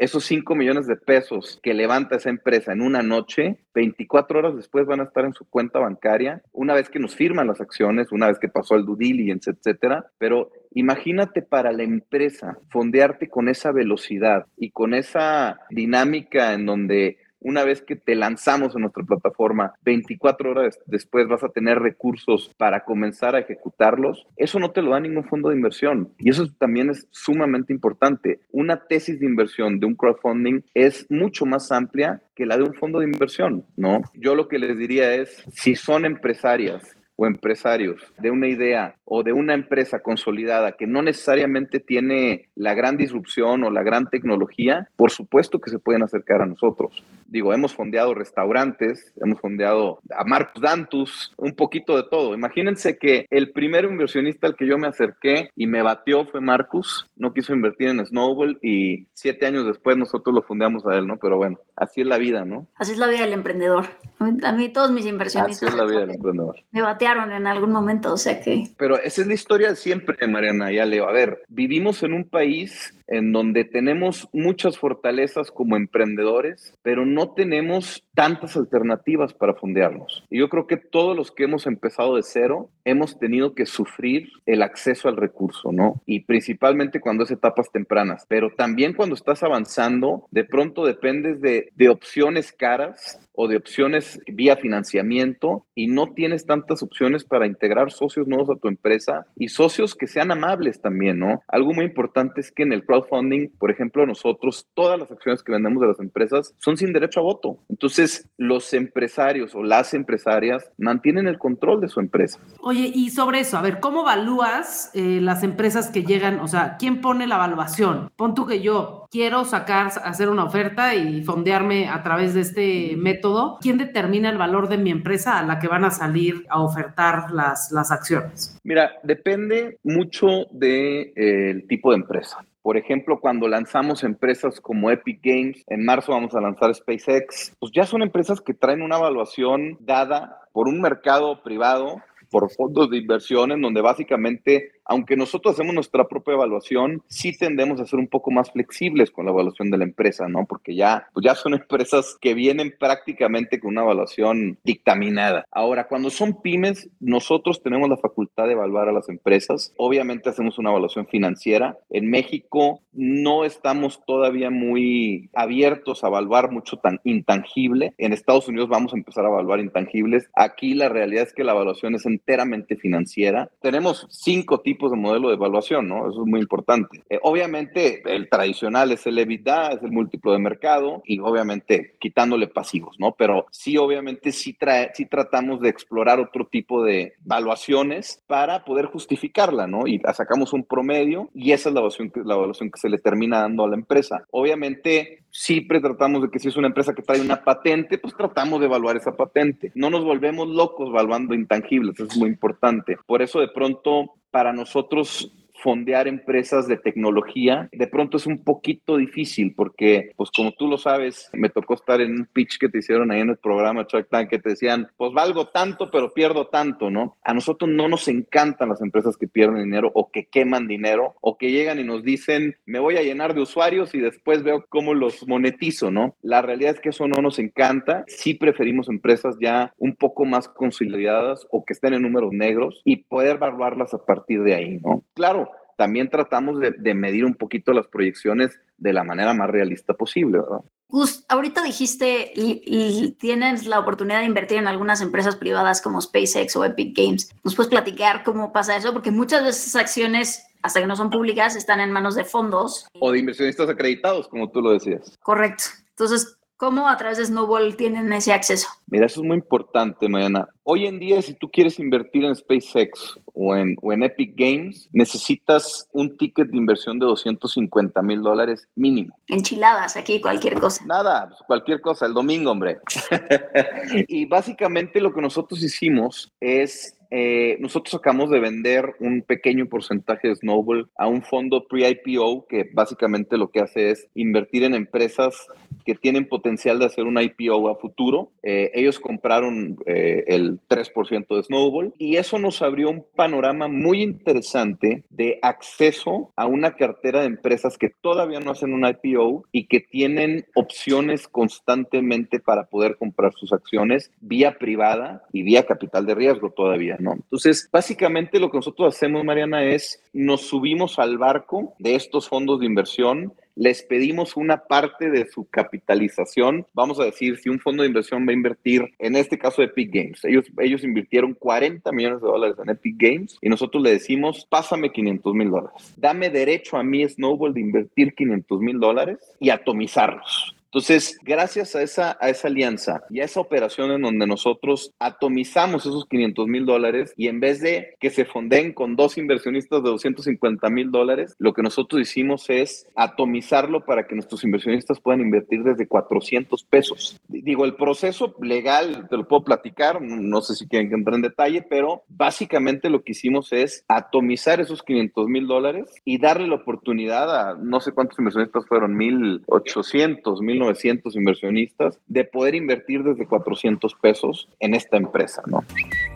esos 0.00 0.24
5 0.24 0.54
millones 0.54 0.86
de 0.86 0.96
pesos 0.96 1.60
que 1.62 1.74
levanta 1.74 2.16
esa 2.16 2.30
empresa 2.30 2.72
en 2.72 2.80
una 2.80 3.02
noche, 3.02 3.58
24 3.74 4.38
horas 4.38 4.56
después 4.56 4.86
van 4.86 5.00
a 5.00 5.04
estar 5.04 5.26
en 5.26 5.34
su 5.34 5.44
cuenta 5.44 5.78
bancaria, 5.78 6.42
una 6.52 6.72
vez 6.72 6.88
que 6.88 6.98
nos 6.98 7.14
firman 7.14 7.46
las 7.46 7.60
acciones, 7.60 8.10
una 8.10 8.28
vez 8.28 8.38
que 8.38 8.48
pasó 8.48 8.76
el 8.76 8.86
due 8.86 8.96
diligence, 8.98 9.50
etcétera. 9.50 10.06
Pero 10.16 10.52
imagínate 10.72 11.42
para 11.42 11.70
la 11.72 11.82
empresa 11.82 12.56
fondearte 12.70 13.28
con 13.28 13.50
esa 13.50 13.72
velocidad 13.72 14.46
y 14.56 14.70
con 14.70 14.94
esa 14.94 15.60
dinámica 15.68 16.54
en 16.54 16.64
donde 16.64 17.18
una 17.40 17.64
vez 17.64 17.82
que 17.82 17.96
te 17.96 18.14
lanzamos 18.14 18.74
en 18.74 18.82
nuestra 18.82 19.04
plataforma, 19.04 19.74
24 19.84 20.50
horas 20.50 20.78
después 20.86 21.28
vas 21.28 21.42
a 21.42 21.48
tener 21.48 21.78
recursos 21.78 22.52
para 22.56 22.84
comenzar 22.84 23.34
a 23.34 23.40
ejecutarlos, 23.40 24.26
eso 24.36 24.58
no 24.58 24.70
te 24.70 24.82
lo 24.82 24.92
da 24.92 25.00
ningún 25.00 25.24
fondo 25.24 25.48
de 25.48 25.56
inversión. 25.56 26.12
Y 26.18 26.30
eso 26.30 26.46
también 26.58 26.90
es 26.90 27.06
sumamente 27.10 27.72
importante. 27.72 28.40
Una 28.52 28.86
tesis 28.86 29.18
de 29.20 29.26
inversión 29.26 29.80
de 29.80 29.86
un 29.86 29.94
crowdfunding 29.94 30.62
es 30.74 31.06
mucho 31.10 31.46
más 31.46 31.72
amplia 31.72 32.22
que 32.34 32.46
la 32.46 32.56
de 32.56 32.64
un 32.64 32.74
fondo 32.74 33.00
de 33.00 33.06
inversión, 33.06 33.64
¿no? 33.76 34.00
Yo 34.14 34.34
lo 34.34 34.48
que 34.48 34.58
les 34.58 34.76
diría 34.76 35.14
es, 35.14 35.44
si 35.52 35.74
son 35.74 36.04
empresarias 36.04 36.96
o 37.20 37.26
empresarios 37.26 38.00
de 38.18 38.30
una 38.30 38.48
idea 38.48 38.96
o 39.04 39.22
de 39.22 39.34
una 39.34 39.52
empresa 39.52 39.98
consolidada 40.00 40.72
que 40.72 40.86
no 40.86 41.02
necesariamente 41.02 41.78
tiene 41.78 42.48
la 42.54 42.72
gran 42.72 42.96
disrupción 42.96 43.62
o 43.62 43.70
la 43.70 43.82
gran 43.82 44.08
tecnología, 44.08 44.88
por 44.96 45.10
supuesto 45.10 45.60
que 45.60 45.68
se 45.68 45.78
pueden 45.78 46.02
acercar 46.02 46.40
a 46.40 46.46
nosotros. 46.46 47.04
Digo, 47.26 47.52
hemos 47.52 47.74
fondeado 47.74 48.14
restaurantes, 48.14 49.12
hemos 49.22 49.38
fondeado 49.38 50.00
a 50.16 50.24
Marcus 50.24 50.62
Dantus, 50.62 51.34
un 51.36 51.54
poquito 51.54 51.94
de 51.96 52.04
todo. 52.08 52.34
Imagínense 52.34 52.96
que 52.96 53.26
el 53.30 53.50
primer 53.52 53.84
inversionista 53.84 54.46
al 54.46 54.56
que 54.56 54.66
yo 54.66 54.78
me 54.78 54.86
acerqué 54.86 55.50
y 55.54 55.66
me 55.66 55.82
batió 55.82 56.24
fue 56.24 56.40
Marcus, 56.40 57.06
no 57.16 57.34
quiso 57.34 57.52
invertir 57.52 57.88
en 57.88 58.04
Snowball 58.06 58.58
y 58.62 59.08
siete 59.12 59.44
años 59.44 59.66
después 59.66 59.98
nosotros 59.98 60.34
lo 60.34 60.42
fondeamos 60.42 60.86
a 60.86 60.96
él, 60.96 61.06
¿no? 61.06 61.18
Pero 61.18 61.36
bueno, 61.36 61.58
así 61.76 62.00
es 62.00 62.06
la 62.06 62.16
vida, 62.16 62.46
¿no? 62.46 62.66
Así 62.76 62.92
es 62.92 62.98
la 62.98 63.08
vida 63.08 63.20
del 63.20 63.34
emprendedor. 63.34 63.86
A 64.20 64.52
mí 64.52 64.70
todos 64.70 64.90
mis 64.90 65.04
inversionistas. 65.04 65.62
Así 65.62 65.66
es 65.66 65.74
la 65.74 65.84
vida 65.84 66.00
del 66.00 66.12
emprendedor. 66.12 66.56
Me 66.70 66.80
batearon 66.80 67.09
en 67.12 67.46
algún 67.46 67.72
momento, 67.72 68.12
o 68.12 68.16
sea 68.16 68.40
que. 68.40 68.64
Pero 68.76 69.00
esa 69.00 69.22
es 69.22 69.26
la 69.26 69.34
historia 69.34 69.74
siempre, 69.74 70.26
Mariana. 70.26 70.70
Ya 70.70 70.84
leo. 70.84 71.08
A 71.08 71.12
ver, 71.12 71.42
vivimos 71.48 72.02
en 72.02 72.12
un 72.12 72.24
país 72.24 72.94
en 73.10 73.32
donde 73.32 73.64
tenemos 73.64 74.28
muchas 74.32 74.78
fortalezas 74.78 75.50
como 75.50 75.76
emprendedores, 75.76 76.74
pero 76.82 77.04
no 77.04 77.32
tenemos 77.32 78.04
tantas 78.14 78.56
alternativas 78.56 79.34
para 79.34 79.54
fondearnos. 79.54 80.24
Y 80.30 80.38
yo 80.38 80.48
creo 80.48 80.66
que 80.68 80.76
todos 80.76 81.16
los 81.16 81.32
que 81.32 81.44
hemos 81.44 81.66
empezado 81.66 82.14
de 82.14 82.22
cero 82.22 82.70
hemos 82.84 83.18
tenido 83.18 83.54
que 83.54 83.66
sufrir 83.66 84.30
el 84.46 84.62
acceso 84.62 85.08
al 85.08 85.16
recurso, 85.16 85.72
¿no? 85.72 86.00
Y 86.06 86.20
principalmente 86.20 87.00
cuando 87.00 87.24
es 87.24 87.30
etapas 87.32 87.72
tempranas, 87.72 88.24
pero 88.28 88.50
también 88.50 88.94
cuando 88.94 89.16
estás 89.16 89.42
avanzando, 89.42 90.26
de 90.30 90.44
pronto 90.44 90.86
dependes 90.86 91.40
de, 91.40 91.72
de 91.74 91.88
opciones 91.88 92.52
caras 92.52 93.18
o 93.42 93.48
de 93.48 93.56
opciones 93.56 94.20
vía 94.26 94.56
financiamiento 94.56 95.64
y 95.74 95.86
no 95.86 96.12
tienes 96.12 96.44
tantas 96.44 96.82
opciones 96.82 97.24
para 97.24 97.46
integrar 97.46 97.90
socios 97.90 98.28
nuevos 98.28 98.50
a 98.50 98.60
tu 98.60 98.68
empresa 98.68 99.26
y 99.34 99.48
socios 99.48 99.94
que 99.94 100.06
sean 100.06 100.30
amables 100.30 100.82
también, 100.82 101.18
¿no? 101.18 101.42
Algo 101.48 101.72
muy 101.72 101.86
importante 101.86 102.42
es 102.42 102.52
que 102.52 102.64
en 102.64 102.74
el 102.74 102.84
crowdfunding, 102.84 103.48
por 103.58 103.70
ejemplo, 103.70 104.04
nosotros, 104.04 104.66
todas 104.74 104.98
las 104.98 105.10
acciones 105.10 105.42
que 105.42 105.52
vendemos 105.52 105.80
de 105.80 105.88
las 105.88 106.00
empresas 106.00 106.54
son 106.58 106.76
sin 106.76 106.92
derecho 106.92 107.20
a 107.20 107.22
voto. 107.22 107.56
Entonces, 107.70 108.28
los 108.36 108.74
empresarios 108.74 109.54
o 109.54 109.62
las 109.62 109.94
empresarias 109.94 110.70
mantienen 110.76 111.26
el 111.26 111.38
control 111.38 111.80
de 111.80 111.88
su 111.88 112.00
empresa. 112.00 112.40
Oye, 112.60 112.92
y 112.94 113.08
sobre 113.08 113.40
eso, 113.40 113.56
a 113.56 113.62
ver, 113.62 113.80
¿cómo 113.80 114.02
evalúas 114.02 114.90
eh, 114.92 115.20
las 115.22 115.42
empresas 115.44 115.88
que 115.88 116.04
llegan? 116.04 116.40
O 116.40 116.46
sea, 116.46 116.76
¿quién 116.78 117.00
pone 117.00 117.26
la 117.26 117.36
evaluación? 117.36 118.10
Pon 118.16 118.34
tú 118.34 118.46
que 118.46 118.60
yo 118.60 119.06
quiero 119.10 119.46
sacar, 119.46 119.90
hacer 120.04 120.28
una 120.28 120.44
oferta 120.44 120.94
y 120.94 121.24
fondearme 121.24 121.88
a 121.88 122.02
través 122.02 122.34
de 122.34 122.42
este 122.42 122.96
método. 122.98 123.29
¿Quién 123.60 123.78
determina 123.78 124.30
el 124.30 124.38
valor 124.38 124.68
de 124.68 124.78
mi 124.78 124.90
empresa 124.90 125.38
a 125.38 125.42
la 125.42 125.58
que 125.58 125.68
van 125.68 125.84
a 125.84 125.90
salir 125.90 126.46
a 126.48 126.60
ofertar 126.62 127.30
las, 127.30 127.70
las 127.72 127.90
acciones? 127.90 128.58
Mira, 128.64 128.92
depende 129.02 129.78
mucho 129.82 130.46
del 130.50 130.60
de, 130.60 131.12
eh, 131.16 131.64
tipo 131.68 131.90
de 131.90 131.96
empresa. 131.96 132.44
Por 132.62 132.76
ejemplo, 132.76 133.20
cuando 133.20 133.48
lanzamos 133.48 134.04
empresas 134.04 134.60
como 134.60 134.90
Epic 134.90 135.20
Games, 135.22 135.64
en 135.66 135.84
marzo 135.84 136.12
vamos 136.12 136.34
a 136.34 136.40
lanzar 136.40 136.74
SpaceX, 136.74 137.54
pues 137.58 137.72
ya 137.72 137.86
son 137.86 138.02
empresas 138.02 138.40
que 138.40 138.52
traen 138.52 138.82
una 138.82 138.98
evaluación 138.98 139.78
dada 139.80 140.42
por 140.52 140.68
un 140.68 140.80
mercado 140.80 141.42
privado 141.42 142.02
por 142.30 142.50
fondos 142.50 142.90
de 142.90 142.98
inversión 142.98 143.52
en 143.52 143.60
donde 143.60 143.80
básicamente 143.80 144.72
aunque 144.90 145.16
nosotros 145.16 145.54
hacemos 145.54 145.72
nuestra 145.72 146.08
propia 146.08 146.34
evaluación, 146.34 147.04
sí 147.06 147.32
tendemos 147.38 147.80
a 147.80 147.86
ser 147.86 148.00
un 148.00 148.08
poco 148.08 148.32
más 148.32 148.50
flexibles 148.50 149.12
con 149.12 149.24
la 149.24 149.30
evaluación 149.30 149.70
de 149.70 149.78
la 149.78 149.84
empresa, 149.84 150.28
¿no? 150.28 150.46
Porque 150.46 150.74
ya, 150.74 151.06
pues 151.14 151.24
ya 151.24 151.36
son 151.36 151.54
empresas 151.60 152.18
que 152.20 152.34
vienen 152.34 152.74
prácticamente 152.76 153.60
con 153.60 153.70
una 153.70 153.82
evaluación 153.82 154.58
dictaminada. 154.64 155.44
Ahora, 155.52 155.86
cuando 155.86 156.10
son 156.10 156.42
pymes, 156.42 156.90
nosotros 156.98 157.62
tenemos 157.62 157.88
la 157.88 157.98
facultad 157.98 158.46
de 158.46 158.54
evaluar 158.54 158.88
a 158.88 158.92
las 158.92 159.08
empresas. 159.08 159.72
Obviamente 159.76 160.28
hacemos 160.28 160.58
una 160.58 160.70
evaluación 160.70 161.06
financiera. 161.06 161.78
En 161.88 162.10
México 162.10 162.80
no 162.92 163.44
estamos 163.44 164.02
todavía 164.04 164.50
muy 164.50 165.30
abiertos 165.34 166.02
a 166.02 166.08
evaluar 166.08 166.50
mucho 166.50 166.78
tan 166.78 166.98
intangible. 167.04 167.94
En 167.96 168.12
Estados 168.12 168.48
Unidos 168.48 168.68
vamos 168.68 168.92
a 168.92 168.96
empezar 168.96 169.24
a 169.24 169.28
evaluar 169.28 169.60
intangibles. 169.60 170.28
Aquí 170.34 170.74
la 170.74 170.88
realidad 170.88 171.28
es 171.28 171.32
que 171.32 171.44
la 171.44 171.52
evaluación 171.52 171.94
es 171.94 172.06
enteramente 172.06 172.74
financiera. 172.74 173.48
Tenemos 173.62 174.08
cinco 174.10 174.58
tipos 174.58 174.79
de 174.88 174.96
modelo 174.96 175.28
de 175.28 175.34
evaluación, 175.34 175.88
¿no? 175.88 176.08
Eso 176.08 176.22
es 176.22 176.26
muy 176.26 176.40
importante. 176.40 177.02
Eh, 177.08 177.18
obviamente, 177.22 178.02
el 178.06 178.28
tradicional 178.28 178.92
es 178.92 179.06
el 179.06 179.18
EBITDA, 179.18 179.72
es 179.72 179.82
el 179.82 179.92
múltiplo 179.92 180.32
de 180.32 180.38
mercado 180.38 181.02
y 181.04 181.18
obviamente 181.18 181.96
quitándole 181.98 182.46
pasivos, 182.46 182.96
¿no? 182.98 183.14
Pero 183.18 183.46
sí, 183.50 183.76
obviamente, 183.76 184.32
sí, 184.32 184.54
trae, 184.54 184.90
sí 184.94 185.06
tratamos 185.06 185.60
de 185.60 185.68
explorar 185.68 186.20
otro 186.20 186.46
tipo 186.46 186.84
de 186.84 187.14
evaluaciones 187.24 188.22
para 188.26 188.64
poder 188.64 188.86
justificarla, 188.86 189.66
¿no? 189.66 189.86
Y 189.86 190.00
sacamos 190.14 190.52
un 190.52 190.64
promedio 190.64 191.30
y 191.34 191.52
esa 191.52 191.68
es 191.68 191.74
la 191.74 191.80
evaluación 191.80 192.12
la 192.24 192.34
evaluación 192.34 192.70
que 192.70 192.78
se 192.78 192.88
le 192.88 192.98
termina 192.98 193.40
dando 193.40 193.64
a 193.64 193.68
la 193.68 193.76
empresa. 193.76 194.24
Obviamente, 194.30 195.24
siempre 195.30 195.80
tratamos 195.80 196.22
de 196.22 196.30
que 196.30 196.38
si 196.38 196.48
es 196.48 196.56
una 196.56 196.68
empresa 196.68 196.94
que 196.94 197.02
trae 197.02 197.20
una 197.20 197.42
patente, 197.42 197.98
pues 197.98 198.14
tratamos 198.16 198.60
de 198.60 198.66
evaluar 198.66 198.96
esa 198.96 199.16
patente. 199.16 199.72
No 199.74 199.90
nos 199.90 200.04
volvemos 200.04 200.48
locos 200.48 200.88
evaluando 200.88 201.34
intangibles, 201.34 201.94
eso 201.94 202.04
es 202.04 202.16
muy 202.16 202.28
importante. 202.28 202.96
Por 203.06 203.22
eso 203.22 203.40
de 203.40 203.48
pronto 203.48 204.14
para 204.30 204.52
nosotros 204.52 205.32
fondear 205.62 206.08
empresas 206.08 206.66
de 206.66 206.76
tecnología, 206.76 207.68
de 207.72 207.86
pronto 207.86 208.16
es 208.16 208.26
un 208.26 208.42
poquito 208.42 208.96
difícil 208.96 209.54
porque, 209.54 210.12
pues 210.16 210.30
como 210.34 210.52
tú 210.52 210.68
lo 210.68 210.78
sabes, 210.78 211.28
me 211.32 211.48
tocó 211.48 211.74
estar 211.74 212.00
en 212.00 212.12
un 212.12 212.26
pitch 212.26 212.58
que 212.58 212.68
te 212.68 212.78
hicieron 212.78 213.10
ahí 213.10 213.20
en 213.20 213.30
el 213.30 213.36
programa 213.36 213.86
Shark 213.88 214.08
Tank 214.08 214.30
que 214.30 214.38
te 214.38 214.50
decían, 214.50 214.88
pues 214.96 215.12
valgo 215.12 215.48
tanto, 215.48 215.90
pero 215.90 216.12
pierdo 216.12 216.48
tanto, 216.48 216.90
¿no? 216.90 217.16
A 217.22 217.34
nosotros 217.34 217.70
no 217.70 217.88
nos 217.88 218.08
encantan 218.08 218.68
las 218.68 218.80
empresas 218.80 219.16
que 219.16 219.28
pierden 219.28 219.64
dinero 219.64 219.90
o 219.94 220.10
que 220.10 220.26
queman 220.26 220.66
dinero 220.66 221.14
o 221.20 221.36
que 221.36 221.50
llegan 221.50 221.78
y 221.78 221.84
nos 221.84 222.02
dicen, 222.02 222.56
me 222.66 222.78
voy 222.78 222.96
a 222.96 223.02
llenar 223.02 223.34
de 223.34 223.42
usuarios 223.42 223.94
y 223.94 224.00
después 224.00 224.42
veo 224.42 224.66
cómo 224.68 224.94
los 224.94 225.26
monetizo, 225.26 225.90
¿no? 225.90 226.16
La 226.22 226.42
realidad 226.42 226.74
es 226.74 226.80
que 226.80 226.90
eso 226.90 227.08
no 227.08 227.20
nos 227.22 227.38
encanta. 227.38 228.04
Sí 228.06 228.34
preferimos 228.34 228.88
empresas 228.88 229.36
ya 229.40 229.72
un 229.78 229.94
poco 229.96 230.24
más 230.24 230.48
consolidadas 230.48 231.46
o 231.50 231.64
que 231.64 231.72
estén 231.72 231.94
en 231.94 232.02
números 232.02 232.32
negros 232.32 232.80
y 232.84 232.96
poder 232.96 233.36
evaluarlas 233.36 233.94
a 233.94 234.04
partir 234.04 234.42
de 234.42 234.54
ahí, 234.54 234.80
¿no? 234.82 235.04
Claro, 235.14 235.49
también 235.80 236.10
tratamos 236.10 236.60
de, 236.60 236.94
medir 236.94 237.24
un 237.24 237.34
poquito 237.34 237.72
las 237.72 237.86
proyecciones 237.86 238.60
de 238.76 238.92
la 238.92 239.02
manera 239.02 239.32
más 239.32 239.48
realista 239.48 239.94
posible, 239.94 240.40
¿verdad? 240.40 240.60
Gus, 240.90 241.24
ahorita 241.26 241.62
dijiste, 241.62 242.32
y, 242.34 243.12
tienes 243.18 243.66
la 243.66 243.78
oportunidad 243.78 244.18
de 244.18 244.26
invertir 244.26 244.58
en 244.58 244.68
algunas 244.68 245.00
empresas 245.00 245.36
privadas 245.36 245.80
como 245.80 246.02
SpaceX 246.02 246.54
o 246.56 246.66
Epic 246.66 246.94
Games. 246.94 247.34
¿Nos 247.44 247.54
puedes 247.54 247.70
platicar 247.70 248.24
cómo 248.24 248.52
pasa 248.52 248.76
eso? 248.76 248.92
Porque 248.92 249.10
muchas 249.10 249.42
de 249.42 249.48
esas 249.48 249.74
acciones, 249.74 250.44
hasta 250.60 250.80
que 250.80 250.86
no 250.86 250.96
son 250.96 251.08
públicas, 251.08 251.56
están 251.56 251.80
en 251.80 251.92
manos 251.92 252.14
de 252.14 252.24
fondos. 252.24 252.86
O 253.00 253.10
de 253.10 253.20
inversionistas 253.20 253.70
acreditados, 253.70 254.28
como 254.28 254.50
tú 254.50 254.60
lo 254.60 254.72
decías. 254.72 255.16
Correcto. 255.22 255.64
Entonces, 255.88 256.36
¿Cómo 256.60 256.90
a 256.90 256.96
través 256.98 257.16
de 257.16 257.24
Snowball 257.24 257.74
tienen 257.74 258.12
ese 258.12 258.34
acceso? 258.34 258.68
Mira, 258.86 259.06
eso 259.06 259.22
es 259.22 259.26
muy 259.26 259.38
importante, 259.38 260.10
Mariana. 260.10 260.46
Hoy 260.62 260.86
en 260.86 260.98
día, 260.98 261.22
si 261.22 261.32
tú 261.32 261.50
quieres 261.50 261.78
invertir 261.78 262.22
en 262.22 262.36
SpaceX 262.36 263.18
o 263.32 263.56
en, 263.56 263.76
o 263.80 263.94
en 263.94 264.02
Epic 264.02 264.34
Games, 264.36 264.86
necesitas 264.92 265.88
un 265.92 266.18
ticket 266.18 266.48
de 266.48 266.58
inversión 266.58 266.98
de 266.98 267.06
250 267.06 268.02
mil 268.02 268.20
dólares 268.20 268.68
mínimo. 268.74 269.16
Enchiladas, 269.28 269.96
aquí 269.96 270.20
cualquier 270.20 270.60
cosa. 270.60 270.84
Nada, 270.84 271.28
pues, 271.28 271.40
cualquier 271.46 271.80
cosa, 271.80 272.04
el 272.04 272.12
domingo, 272.12 272.50
hombre. 272.50 272.76
y 274.06 274.26
básicamente 274.26 275.00
lo 275.00 275.14
que 275.14 275.22
nosotros 275.22 275.62
hicimos 275.62 276.30
es 276.40 276.94
eh, 277.10 277.56
nosotros 277.58 277.92
acabamos 277.94 278.30
de 278.30 278.38
vender 278.38 278.94
un 279.00 279.22
pequeño 279.22 279.66
porcentaje 279.66 280.28
de 280.28 280.36
Snowball 280.36 280.88
a 280.96 281.08
un 281.08 281.22
fondo 281.22 281.66
pre-IPO 281.66 282.46
que 282.48 282.70
básicamente 282.72 283.36
lo 283.36 283.50
que 283.50 283.60
hace 283.60 283.90
es 283.90 284.06
invertir 284.14 284.62
en 284.62 284.74
empresas 284.74 285.48
que 285.90 285.96
tienen 285.96 286.28
potencial 286.28 286.78
de 286.78 286.84
hacer 286.84 287.04
un 287.04 287.20
IPO 287.20 287.68
a 287.68 287.74
futuro. 287.74 288.30
Eh, 288.44 288.70
ellos 288.74 289.00
compraron 289.00 289.76
eh, 289.86 290.22
el 290.28 290.60
3% 290.68 291.26
de 291.34 291.42
Snowball 291.42 291.94
y 291.98 292.14
eso 292.14 292.38
nos 292.38 292.62
abrió 292.62 292.90
un 292.90 293.04
panorama 293.16 293.66
muy 293.66 294.00
interesante 294.00 295.02
de 295.10 295.40
acceso 295.42 296.32
a 296.36 296.46
una 296.46 296.76
cartera 296.76 297.22
de 297.22 297.26
empresas 297.26 297.76
que 297.76 297.88
todavía 297.88 298.38
no 298.38 298.52
hacen 298.52 298.72
un 298.72 298.86
IPO 298.86 299.46
y 299.50 299.66
que 299.66 299.80
tienen 299.80 300.46
opciones 300.54 301.26
constantemente 301.26 302.38
para 302.38 302.66
poder 302.66 302.96
comprar 302.96 303.32
sus 303.34 303.52
acciones 303.52 304.12
vía 304.20 304.58
privada 304.58 305.24
y 305.32 305.42
vía 305.42 305.66
capital 305.66 306.06
de 306.06 306.14
riesgo 306.14 306.50
todavía. 306.50 306.98
Entonces, 307.00 307.68
básicamente 307.72 308.38
lo 308.38 308.48
que 308.52 308.58
nosotros 308.58 308.94
hacemos, 308.94 309.24
Mariana, 309.24 309.64
es 309.64 310.04
nos 310.12 310.42
subimos 310.42 311.00
al 311.00 311.18
barco 311.18 311.74
de 311.80 311.96
estos 311.96 312.28
fondos 312.28 312.60
de 312.60 312.66
inversión 312.66 313.34
les 313.60 313.82
pedimos 313.82 314.38
una 314.38 314.64
parte 314.64 315.10
de 315.10 315.30
su 315.30 315.44
capitalización. 315.44 316.66
Vamos 316.72 316.98
a 316.98 317.04
decir, 317.04 317.36
si 317.36 317.50
un 317.50 317.60
fondo 317.60 317.82
de 317.82 317.88
inversión 317.88 318.26
va 318.26 318.30
a 318.30 318.34
invertir, 318.34 318.94
en 318.98 319.16
este 319.16 319.38
caso 319.38 319.62
Epic 319.62 319.90
Games, 319.92 320.24
ellos, 320.24 320.46
ellos 320.58 320.82
invirtieron 320.82 321.34
40 321.34 321.92
millones 321.92 322.22
de 322.22 322.26
dólares 322.26 322.56
en 322.58 322.70
Epic 322.70 322.96
Games 322.96 323.36
y 323.42 323.50
nosotros 323.50 323.82
le 323.82 323.90
decimos, 323.90 324.46
pásame 324.48 324.90
500 324.90 325.34
mil 325.34 325.50
dólares. 325.50 325.92
Dame 325.98 326.30
derecho 326.30 326.78
a 326.78 326.82
mí, 326.82 327.06
Snowball, 327.06 327.52
de 327.52 327.60
invertir 327.60 328.14
500 328.14 328.60
mil 328.62 328.80
dólares 328.80 329.18
y 329.38 329.50
atomizarlos. 329.50 330.56
Entonces, 330.72 331.18
gracias 331.24 331.74
a 331.74 331.82
esa, 331.82 332.16
a 332.20 332.28
esa 332.28 332.46
alianza 332.46 333.02
y 333.10 333.18
a 333.18 333.24
esa 333.24 333.40
operación 333.40 333.90
en 333.90 334.02
donde 334.02 334.24
nosotros 334.24 334.94
atomizamos 335.00 335.84
esos 335.84 336.06
500 336.06 336.46
mil 336.46 336.64
dólares 336.64 337.12
y 337.16 337.26
en 337.26 337.40
vez 337.40 337.60
de 337.60 337.96
que 337.98 338.08
se 338.10 338.24
fonden 338.24 338.72
con 338.72 338.94
dos 338.94 339.18
inversionistas 339.18 339.82
de 339.82 339.90
250 339.90 340.70
mil 340.70 340.92
dólares, 340.92 341.34
lo 341.38 341.54
que 341.54 341.62
nosotros 341.62 342.00
hicimos 342.00 342.48
es 342.50 342.86
atomizarlo 342.94 343.84
para 343.84 344.06
que 344.06 344.14
nuestros 344.14 344.44
inversionistas 344.44 345.00
puedan 345.00 345.22
invertir 345.22 345.64
desde 345.64 345.88
400 345.88 346.62
pesos. 346.62 347.20
Digo, 347.26 347.64
el 347.64 347.74
proceso 347.74 348.36
legal, 348.40 349.08
te 349.10 349.16
lo 349.16 349.26
puedo 349.26 349.42
platicar, 349.42 350.00
no 350.00 350.40
sé 350.40 350.54
si 350.54 350.68
quieren 350.68 350.88
que 350.88 350.94
entre 350.94 351.16
en 351.16 351.22
detalle, 351.22 351.62
pero 351.68 352.04
básicamente 352.08 352.90
lo 352.90 353.02
que 353.02 353.10
hicimos 353.10 353.52
es 353.52 353.84
atomizar 353.88 354.60
esos 354.60 354.84
500 354.84 355.26
mil 355.26 355.48
dólares 355.48 355.92
y 356.04 356.18
darle 356.18 356.46
la 356.46 356.54
oportunidad 356.54 357.50
a 357.50 357.54
no 357.56 357.80
sé 357.80 357.90
cuántos 357.90 358.20
inversionistas 358.20 358.64
fueron, 358.66 358.96
1.800, 358.96 360.22
1.000 360.22 360.59
900 360.60 361.16
inversionistas 361.16 361.98
de 362.06 362.24
poder 362.24 362.54
invertir 362.54 363.02
desde 363.02 363.26
400 363.26 363.94
pesos 363.96 364.48
en 364.60 364.74
esta 364.74 364.96
empresa, 364.96 365.42
¿no? 365.46 365.64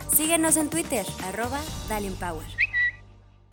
Síguenos 0.07 0.55
en 0.55 0.69
Twitter, 0.69 1.05
arroba 1.25 1.59
Power. 2.19 2.45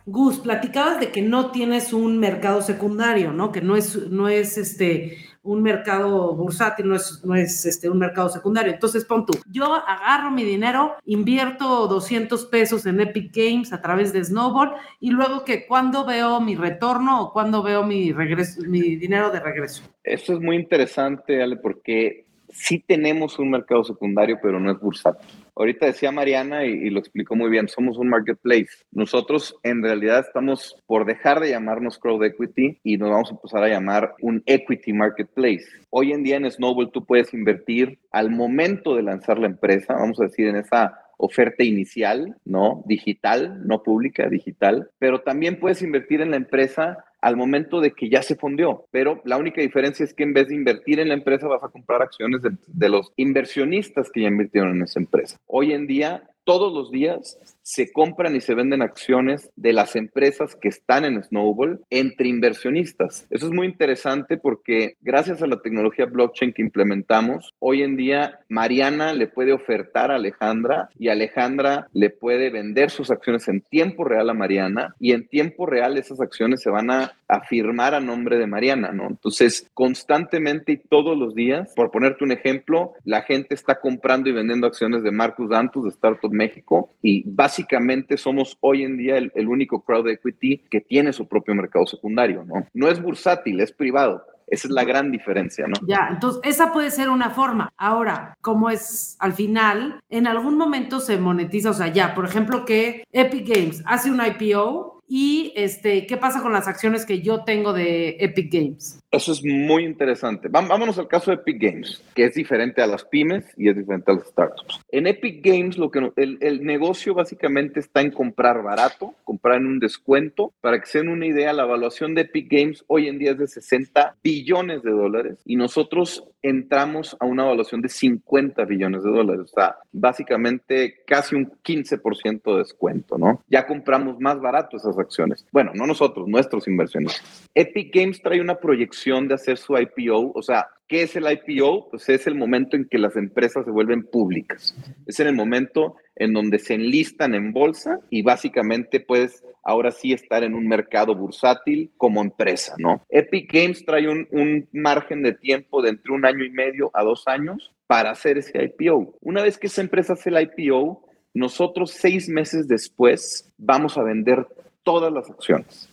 Gus, 0.05 0.39
platicabas 0.39 0.99
de 0.99 1.11
que 1.11 1.21
no 1.21 1.51
tienes 1.51 1.93
un 1.93 2.19
mercado 2.19 2.61
secundario, 2.61 3.31
¿no? 3.31 3.51
Que 3.51 3.61
no 3.61 3.75
es, 3.75 4.09
no 4.09 4.29
es 4.29 4.57
este 4.57 5.17
un 5.43 5.61
mercado 5.61 6.33
bursátil, 6.33 6.87
no 6.87 6.95
es, 6.95 7.23
no 7.23 7.35
es 7.35 7.65
este, 7.65 7.89
un 7.89 7.99
mercado 7.99 8.29
secundario. 8.29 8.71
Entonces, 8.71 9.05
pon 9.05 9.25
tú, 9.25 9.33
yo 9.51 9.73
agarro 9.75 10.31
mi 10.31 10.43
dinero, 10.43 10.95
invierto 11.05 11.87
200 11.87 12.45
pesos 12.45 12.85
en 12.85 13.01
Epic 13.01 13.35
Games 13.35 13.73
a 13.73 13.81
través 13.81 14.13
de 14.13 14.23
Snowball 14.23 14.73
y 14.99 15.11
luego 15.11 15.43
que 15.43 15.67
cuando 15.67 16.05
veo 16.05 16.39
mi 16.39 16.55
retorno 16.55 17.21
o 17.21 17.33
cuando 17.33 17.61
veo 17.61 17.83
mi, 17.83 18.13
regreso, 18.13 18.61
mi 18.61 18.95
dinero 18.95 19.29
de 19.29 19.41
regreso. 19.41 19.83
Esto 20.03 20.33
es 20.33 20.39
muy 20.39 20.55
interesante, 20.55 21.43
Ale, 21.43 21.57
porque 21.57 22.25
sí 22.53 22.79
tenemos 22.79 23.39
un 23.39 23.49
mercado 23.49 23.83
secundario, 23.83 24.37
pero 24.41 24.59
no 24.59 24.71
es 24.71 24.79
bursátil. 24.79 25.27
Ahorita 25.55 25.85
decía 25.85 26.11
Mariana 26.11 26.65
y, 26.65 26.89
lo 26.89 26.99
explicó 26.99 27.35
muy 27.35 27.49
bien, 27.49 27.67
somos 27.67 27.97
un 27.97 28.09
marketplace. 28.09 28.69
Nosotros 28.91 29.55
en 29.63 29.83
realidad 29.83 30.19
estamos 30.19 30.75
por 30.87 31.05
dejar 31.05 31.39
de 31.39 31.49
llamarnos 31.49 31.99
crowd 31.99 32.23
equity 32.23 32.79
y 32.83 32.97
nos 32.97 33.11
vamos 33.11 33.29
a 33.29 33.35
empezar 33.35 33.63
a 33.63 33.69
llamar 33.69 34.15
un 34.21 34.41
equity 34.45 34.93
marketplace. 34.93 35.65
Hoy 35.89 36.11
en 36.11 36.23
día 36.23 36.37
en 36.37 36.49
Snowball 36.49 36.91
tú 36.91 37.05
puedes 37.05 37.33
invertir 37.33 37.99
al 38.11 38.31
momento 38.31 38.95
de 38.95 39.03
lanzar 39.03 39.37
la 39.37 39.47
empresa, 39.47 39.93
vamos 39.93 40.19
a 40.19 40.23
decir 40.23 40.47
en 40.47 40.55
esa 40.55 40.99
oferta 41.17 41.63
inicial, 41.63 42.35
¿no? 42.45 42.83
Digital, 42.85 43.65
no 43.65 43.83
pública, 43.83 44.27
digital, 44.27 44.89
pero 44.99 45.21
también 45.21 45.59
puedes 45.59 45.81
invertir 45.81 46.21
en 46.21 46.31
la 46.31 46.37
empresa 46.37 47.05
al 47.23 47.37
momento 47.37 47.79
de 47.79 47.93
que 47.93 48.09
ya 48.09 48.21
se 48.21 48.35
fundió. 48.35 48.85
Pero 48.91 49.21
la 49.23 49.37
única 49.37 49.61
diferencia 49.61 50.03
es 50.03 50.13
que 50.13 50.23
en 50.23 50.33
vez 50.33 50.49
de 50.49 50.55
invertir 50.55 50.99
en 50.99 51.07
la 51.07 51.13
empresa, 51.13 51.47
vas 51.47 51.63
a 51.63 51.69
comprar 51.69 52.01
acciones 52.01 52.41
de, 52.41 52.51
de 52.67 52.89
los 52.89 53.13
inversionistas 53.15 54.11
que 54.11 54.23
ya 54.23 54.27
invirtieron 54.27 54.75
en 54.75 54.81
esa 54.83 54.99
empresa. 54.99 55.39
Hoy 55.47 55.71
en 55.71 55.87
día, 55.87 56.29
todos 56.43 56.73
los 56.73 56.91
días, 56.91 57.39
se 57.63 57.91
compran 57.91 58.35
y 58.35 58.41
se 58.41 58.53
venden 58.53 58.81
acciones 58.81 59.49
de 59.55 59.73
las 59.73 59.95
empresas 59.95 60.55
que 60.55 60.67
están 60.67 61.05
en 61.05 61.23
Snowball 61.23 61.81
entre 61.89 62.27
inversionistas. 62.27 63.25
Eso 63.29 63.47
es 63.47 63.53
muy 63.53 63.65
interesante 63.65 64.37
porque 64.37 64.97
gracias 65.01 65.41
a 65.41 65.47
la 65.47 65.61
tecnología 65.61 66.05
blockchain 66.05 66.53
que 66.53 66.61
implementamos, 66.61 67.53
hoy 67.59 67.81
en 67.81 67.95
día 67.95 68.39
Mariana 68.49 69.13
le 69.13 69.27
puede 69.27 69.53
ofertar 69.53 70.11
a 70.11 70.15
Alejandra 70.15 70.89
y 70.99 71.07
Alejandra 71.07 71.87
le 71.93 72.09
puede 72.09 72.49
vender 72.49 72.91
sus 72.91 73.09
acciones 73.09 73.47
en 73.47 73.61
tiempo 73.61 74.03
real 74.03 74.29
a 74.29 74.33
Mariana 74.33 74.93
y 74.99 75.13
en 75.13 75.27
tiempo 75.27 75.65
real 75.65 75.97
esas 75.97 76.19
acciones 76.19 76.61
se 76.61 76.69
van 76.69 76.91
a 76.91 77.13
afirmar 77.29 77.95
a 77.95 77.99
nombre 77.99 78.37
de 78.37 78.45
Mariana, 78.45 78.91
¿no? 78.91 79.07
Entonces, 79.07 79.69
constantemente 79.73 80.73
y 80.73 80.77
todos 80.77 81.17
los 81.17 81.33
días, 81.33 81.73
por 81.75 81.89
ponerte 81.89 82.23
un 82.23 82.31
ejemplo, 82.31 82.93
la 83.05 83.21
gente 83.21 83.55
está 83.55 83.79
comprando 83.79 84.29
y 84.29 84.33
vendiendo 84.33 84.67
acciones 84.67 85.01
de 85.01 85.11
Marcus 85.11 85.49
Dantus 85.49 85.85
de 85.85 85.89
Startup 85.89 86.31
México 86.31 86.93
y 87.01 87.23
básicamente 87.25 87.52
básicamente 87.53 88.17
somos 88.17 88.57
hoy 88.61 88.81
en 88.81 88.97
día 88.97 89.17
el, 89.17 89.47
único 89.47 89.83
crowd 89.83 90.07
equity 90.07 90.57
que 90.71 90.81
tiene 90.81 91.13
su 91.13 91.27
propio 91.27 91.53
mercado 91.53 91.85
secundario, 91.85 92.43
¿no? 92.43 92.65
No 92.73 92.87
es 92.87 92.99
bursátil, 92.99 93.59
es 93.59 93.71
privado. 93.71 94.25
Esa 94.47 94.67
es 94.67 94.73
la 94.73 94.83
gran 94.83 95.11
diferencia, 95.11 95.67
¿no? 95.67 95.75
Ya, 95.87 96.07
entonces 96.09 96.41
esa 96.43 96.73
puede 96.73 96.89
ser 96.89 97.09
una 97.09 97.29
forma. 97.29 97.71
Ahora, 97.77 98.35
como 98.41 98.71
es 98.71 99.15
al 99.19 99.33
final, 99.33 100.01
en 100.09 100.25
algún 100.25 100.57
momento 100.57 100.99
se 100.99 101.17
monetiza, 101.17 101.69
o 101.69 101.73
sea, 101.73 101.89
ya, 101.89 102.15
por 102.15 102.25
ejemplo, 102.25 102.65
que 102.65 103.03
Epic 103.11 103.47
Games 103.47 103.83
hace 103.85 104.09
un 104.09 104.19
IPO 104.25 105.03
y 105.07 105.53
este, 105.55 106.07
¿qué 106.07 106.17
pasa 106.17 106.41
con 106.41 106.53
las 106.53 106.67
acciones 106.67 107.05
que 107.05 107.21
yo 107.21 107.43
tengo 107.43 107.71
de 107.71 108.17
Epic 108.19 108.51
Games? 108.51 109.02
Eso 109.13 109.31
es 109.31 109.43
muy 109.43 109.85
interesante. 109.85 110.47
Vámonos 110.49 110.97
al 110.97 111.07
caso 111.07 111.29
de 111.29 111.35
Epic 111.35 111.61
Games, 111.61 112.03
que 112.15 112.25
es 112.25 112.33
diferente 112.33 112.81
a 112.81 112.87
las 112.87 113.05
pymes 113.05 113.45
y 113.55 113.69
es 113.69 113.77
diferente 113.77 114.11
a 114.11 114.15
las 114.15 114.25
startups. 114.25 114.81
En 114.89 115.05
Epic 115.05 115.45
Games, 115.45 115.77
lo 115.77 115.91
que 115.91 116.11
el, 116.15 116.39
el 116.41 116.63
negocio 116.63 117.13
básicamente 117.13 117.79
está 117.79 118.01
en 118.01 118.09
comprar 118.09 118.63
barato, 118.63 119.13
comprar 119.23 119.57
en 119.57 119.67
un 119.67 119.77
descuento. 119.77 120.51
Para 120.61 120.79
que 120.79 120.87
se 120.87 120.97
den 120.97 121.09
una 121.09 121.27
idea, 121.27 121.53
la 121.53 121.65
evaluación 121.65 122.15
de 122.15 122.21
Epic 122.21 122.47
Games 122.49 122.83
hoy 122.87 123.07
en 123.07 123.19
día 123.19 123.33
es 123.33 123.37
de 123.37 123.47
60 123.47 124.15
billones 124.23 124.81
de 124.81 124.89
dólares 124.89 125.37
y 125.45 125.57
nosotros 125.57 126.23
entramos 126.41 127.15
a 127.19 127.25
una 127.25 127.43
evaluación 127.43 127.81
de 127.81 127.89
50 127.89 128.65
billones 128.65 129.03
de 129.03 129.11
dólares. 129.11 129.43
O 129.43 129.55
sea, 129.55 129.77
básicamente 129.91 131.03
casi 131.05 131.35
un 131.35 131.51
15% 131.63 132.51
de 132.51 132.57
descuento, 132.57 133.19
¿no? 133.19 133.43
Ya 133.47 133.67
compramos 133.67 134.19
más 134.19 134.41
barato 134.41 134.77
esas 134.77 134.97
acciones. 134.97 135.45
Bueno, 135.51 135.71
no 135.75 135.85
nosotros, 135.85 136.27
nuestros 136.27 136.67
inversionistas. 136.67 137.47
Epic 137.53 137.93
Games 137.93 138.19
trae 138.19 138.41
una 138.41 138.55
proyección 138.55 139.02
de 139.03 139.33
hacer 139.33 139.57
su 139.57 139.77
IPO, 139.77 140.31
o 140.33 140.41
sea, 140.41 140.67
¿qué 140.87 141.03
es 141.03 141.15
el 141.15 141.25
IPO? 141.29 141.89
Pues 141.89 142.07
es 142.07 142.25
el 142.25 142.35
momento 142.35 142.77
en 142.77 142.87
que 142.89 142.97
las 142.97 143.15
empresas 143.17 143.65
se 143.65 143.71
vuelven 143.71 144.03
públicas. 144.03 144.75
Es 145.05 145.19
en 145.19 145.27
el 145.27 145.35
momento 145.35 145.95
en 146.15 146.31
donde 146.31 146.57
se 146.57 146.75
enlistan 146.75 147.35
en 147.35 147.51
bolsa 147.51 147.99
y 148.09 148.21
básicamente 148.21 149.01
puedes 149.01 149.43
ahora 149.63 149.91
sí 149.91 150.13
estar 150.13 150.43
en 150.43 150.53
un 150.53 150.67
mercado 150.67 151.15
bursátil 151.15 151.91
como 151.97 152.21
empresa, 152.21 152.75
¿no? 152.77 153.03
Epic 153.09 153.51
Games 153.51 153.85
trae 153.85 154.07
un, 154.07 154.27
un 154.31 154.69
margen 154.71 155.21
de 155.21 155.33
tiempo 155.33 155.81
de 155.81 155.89
entre 155.89 156.13
un 156.13 156.25
año 156.25 156.45
y 156.45 156.49
medio 156.49 156.89
a 156.93 157.03
dos 157.03 157.23
años 157.27 157.73
para 157.87 158.11
hacer 158.11 158.37
ese 158.37 158.63
IPO. 158.63 159.17
Una 159.21 159.43
vez 159.43 159.57
que 159.57 159.67
esa 159.67 159.81
empresa 159.81 160.13
hace 160.13 160.29
el 160.29 160.41
IPO, 160.41 161.05
nosotros 161.33 161.91
seis 161.91 162.29
meses 162.29 162.67
después 162.67 163.51
vamos 163.57 163.97
a 163.97 164.03
vender 164.03 164.47
todas 164.83 165.11
las 165.11 165.29
acciones. 165.29 165.89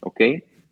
¿Ok? 0.00 0.20